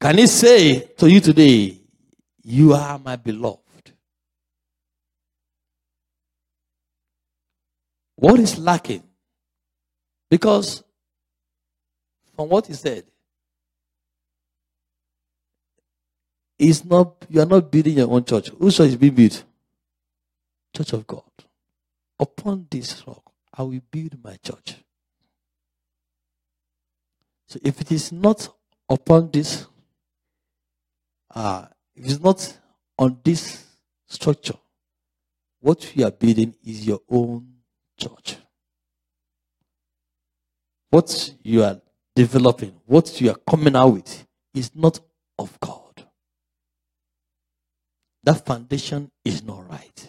Can 0.00 0.16
He 0.16 0.26
say 0.26 0.80
to 0.96 1.10
you 1.10 1.20
today, 1.20 1.76
You 2.42 2.72
are 2.72 2.98
my 2.98 3.16
beloved? 3.16 3.61
What 8.22 8.38
is 8.38 8.56
lacking? 8.56 9.02
Because 10.30 10.84
from 12.36 12.50
what 12.50 12.68
He 12.68 12.74
said, 12.74 13.02
is 16.56 16.84
not 16.84 17.26
you 17.28 17.40
are 17.40 17.46
not 17.46 17.68
building 17.68 17.98
your 17.98 18.08
own 18.08 18.24
church. 18.24 18.50
Whose 18.50 18.76
church 18.76 18.90
is 18.90 18.96
being 18.96 19.16
built? 19.16 19.42
Church 20.72 20.92
of 20.92 21.04
God. 21.04 21.24
Upon 22.16 22.68
this 22.70 23.04
rock, 23.08 23.24
I 23.52 23.64
will 23.64 23.80
build 23.90 24.16
my 24.22 24.36
church. 24.36 24.76
So 27.48 27.58
if 27.64 27.80
it 27.80 27.90
is 27.90 28.12
not 28.12 28.48
upon 28.88 29.32
this, 29.32 29.66
uh, 31.34 31.66
if 31.96 32.04
it's 32.04 32.20
not 32.20 32.56
on 32.96 33.18
this 33.24 33.66
structure, 34.06 34.58
what 35.58 35.96
you 35.96 36.04
are 36.04 36.12
building 36.12 36.54
is 36.64 36.86
your 36.86 37.00
own 37.10 37.52
church. 38.02 38.36
What 40.90 41.34
you 41.42 41.64
are 41.64 41.80
developing, 42.14 42.74
what 42.86 43.20
you 43.20 43.30
are 43.30 43.38
coming 43.48 43.76
out 43.76 43.88
with, 43.88 44.26
is 44.54 44.70
not 44.74 45.00
of 45.38 45.58
God 45.60 45.82
that 48.24 48.44
foundation 48.44 49.10
is 49.24 49.42
not 49.42 49.68
right. 49.68 50.08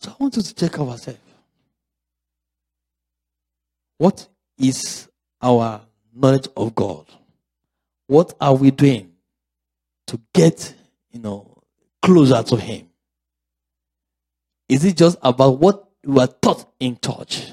So 0.00 0.10
I 0.10 0.14
want 0.18 0.36
you 0.36 0.42
to 0.42 0.54
check 0.54 0.78
ourselves. 0.78 1.18
What 3.98 4.28
is 4.58 5.08
our 5.40 5.80
knowledge 6.14 6.48
of 6.56 6.74
God? 6.74 7.06
What 8.06 8.34
are 8.40 8.54
we 8.54 8.70
doing 8.70 9.12
to 10.08 10.20
get, 10.34 10.74
you 11.10 11.20
know, 11.20 11.62
closer 12.02 12.42
to 12.42 12.56
Him? 12.56 12.85
Is 14.68 14.84
it 14.84 14.96
just 14.96 15.18
about 15.22 15.60
what 15.60 15.88
you 16.02 16.18
are 16.20 16.26
taught 16.26 16.66
in 16.80 16.98
church? 17.02 17.50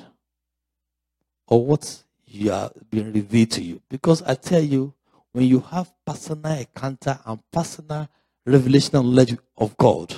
Or 1.48 1.66
what 1.66 2.04
you 2.26 2.52
are 2.52 2.72
being 2.90 3.14
revealed 3.14 3.52
to 3.52 3.64
you? 3.64 3.82
Because 3.90 4.22
I 4.24 4.36
tell 4.36 4.62
you, 4.64 4.94
when 5.32 5.46
you 5.46 5.60
have 5.60 5.92
personal 6.06 6.58
encounter 6.58 7.20
and 7.26 7.40
personal 7.52 8.08
revelation 8.46 8.96
and 8.98 9.10
knowledge 9.10 9.38
of 9.58 9.76
God, 9.78 10.14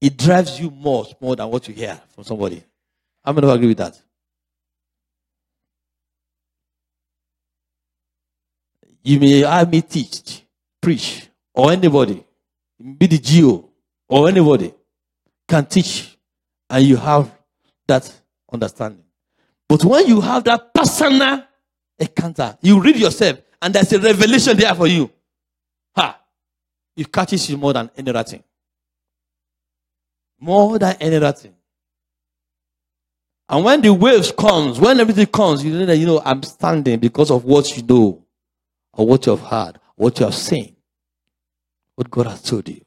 it 0.00 0.16
drives 0.16 0.58
you 0.60 0.70
much 0.70 1.14
more 1.20 1.36
than 1.36 1.48
what 1.48 1.68
you 1.68 1.74
hear 1.74 2.00
from 2.14 2.24
somebody. 2.24 2.62
I'm 3.24 3.34
going 3.34 3.44
to 3.44 3.52
agree 3.52 3.68
with 3.68 3.78
that. 3.78 4.00
You 9.04 9.18
may 9.18 9.40
have 9.40 9.70
me 9.70 9.82
teach, 9.82 10.42
preach, 10.80 11.28
or 11.54 11.72
anybody, 11.72 12.24
be 12.98 13.06
the 13.06 13.18
GO, 13.18 13.68
or 14.08 14.28
anybody 14.28 14.72
can 15.48 15.66
teach, 15.66 16.11
and 16.72 16.86
you 16.86 16.96
have 16.96 17.30
that 17.86 18.10
understanding. 18.50 19.04
But 19.68 19.84
when 19.84 20.06
you 20.06 20.22
have 20.22 20.42
that 20.44 20.72
personal 20.72 21.44
encounter, 21.98 22.56
you 22.62 22.80
read 22.80 22.96
yourself, 22.96 23.38
and 23.60 23.74
there's 23.74 23.92
a 23.92 23.98
revelation 24.00 24.56
there 24.56 24.74
for 24.74 24.86
you. 24.86 25.10
Ha! 25.94 26.18
It 26.96 27.12
catches 27.12 27.48
you 27.50 27.58
more 27.58 27.74
than 27.74 27.90
any 27.94 28.08
other 28.08 28.22
thing. 28.22 28.42
More 30.40 30.78
than 30.78 30.96
any 30.98 31.16
other 31.16 31.32
thing. 31.32 31.54
And 33.50 33.64
when 33.64 33.82
the 33.82 33.92
waves 33.92 34.32
comes, 34.32 34.80
when 34.80 34.98
everything 34.98 35.26
comes, 35.26 35.62
you 35.62 35.74
know 35.78 35.84
that 35.84 35.98
you 35.98 36.06
know 36.06 36.22
I'm 36.24 36.42
standing 36.42 36.98
because 36.98 37.30
of 37.30 37.44
what 37.44 37.76
you 37.76 37.82
know, 37.82 38.24
or 38.94 39.06
what 39.06 39.26
you 39.26 39.36
have 39.36 39.46
heard, 39.46 39.78
what 39.94 40.18
you 40.18 40.24
have 40.24 40.34
seen, 40.34 40.74
what 41.96 42.10
God 42.10 42.28
has 42.28 42.40
told 42.40 42.66
you. 42.66 42.80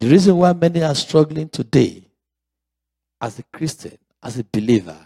The 0.00 0.08
reason 0.08 0.36
why 0.36 0.52
many 0.52 0.82
are 0.82 0.94
struggling 0.94 1.48
today 1.48 2.04
as 3.20 3.38
a 3.38 3.42
Christian, 3.52 3.98
as 4.22 4.38
a 4.38 4.44
believer, 4.44 4.96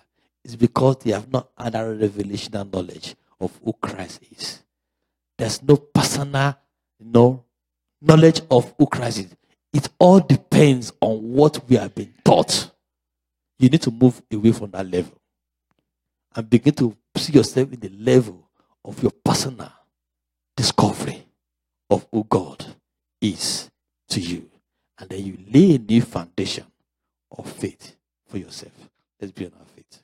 is 0.44 0.56
because 0.56 0.98
they 0.98 1.12
have 1.12 1.32
not 1.32 1.48
had 1.56 1.74
a 1.74 1.94
revelation 1.94 2.56
and 2.56 2.70
knowledge 2.70 3.14
of 3.40 3.58
who 3.64 3.72
Christ 3.72 4.20
is. 4.30 4.62
There's 5.38 5.62
no 5.62 5.76
personal, 5.76 6.56
no 7.00 7.44
knowledge 8.00 8.42
of 8.50 8.74
who 8.78 8.86
Christ 8.86 9.18
is. 9.18 9.36
It 9.72 9.88
all 9.98 10.20
depends 10.20 10.92
on 11.00 11.32
what 11.32 11.66
we 11.68 11.76
have 11.76 11.94
been 11.94 12.12
taught. 12.22 12.70
You 13.58 13.70
need 13.70 13.82
to 13.82 13.90
move 13.90 14.20
away 14.30 14.52
from 14.52 14.72
that 14.72 14.86
level 14.90 15.18
and 16.34 16.50
begin 16.50 16.74
to 16.74 16.96
see 17.16 17.32
yourself 17.32 17.72
in 17.72 17.80
the 17.80 17.88
level 17.88 18.48
of 18.84 19.02
your 19.02 19.12
personal 19.24 19.72
discovery 20.56 21.24
of 21.88 22.06
who 22.12 22.24
God 22.24 22.66
is 23.20 23.70
to 24.10 24.20
you. 24.20 24.51
And 24.98 25.08
then 25.08 25.24
you 25.24 25.38
lay 25.52 25.74
a 25.74 25.78
new 25.78 26.02
foundation 26.02 26.66
of 27.30 27.50
faith 27.50 27.96
for 28.26 28.38
yourself. 28.38 28.72
Let's 29.20 29.32
be 29.32 29.46
on 29.46 29.52
our 29.58 29.66
feet. 29.66 30.02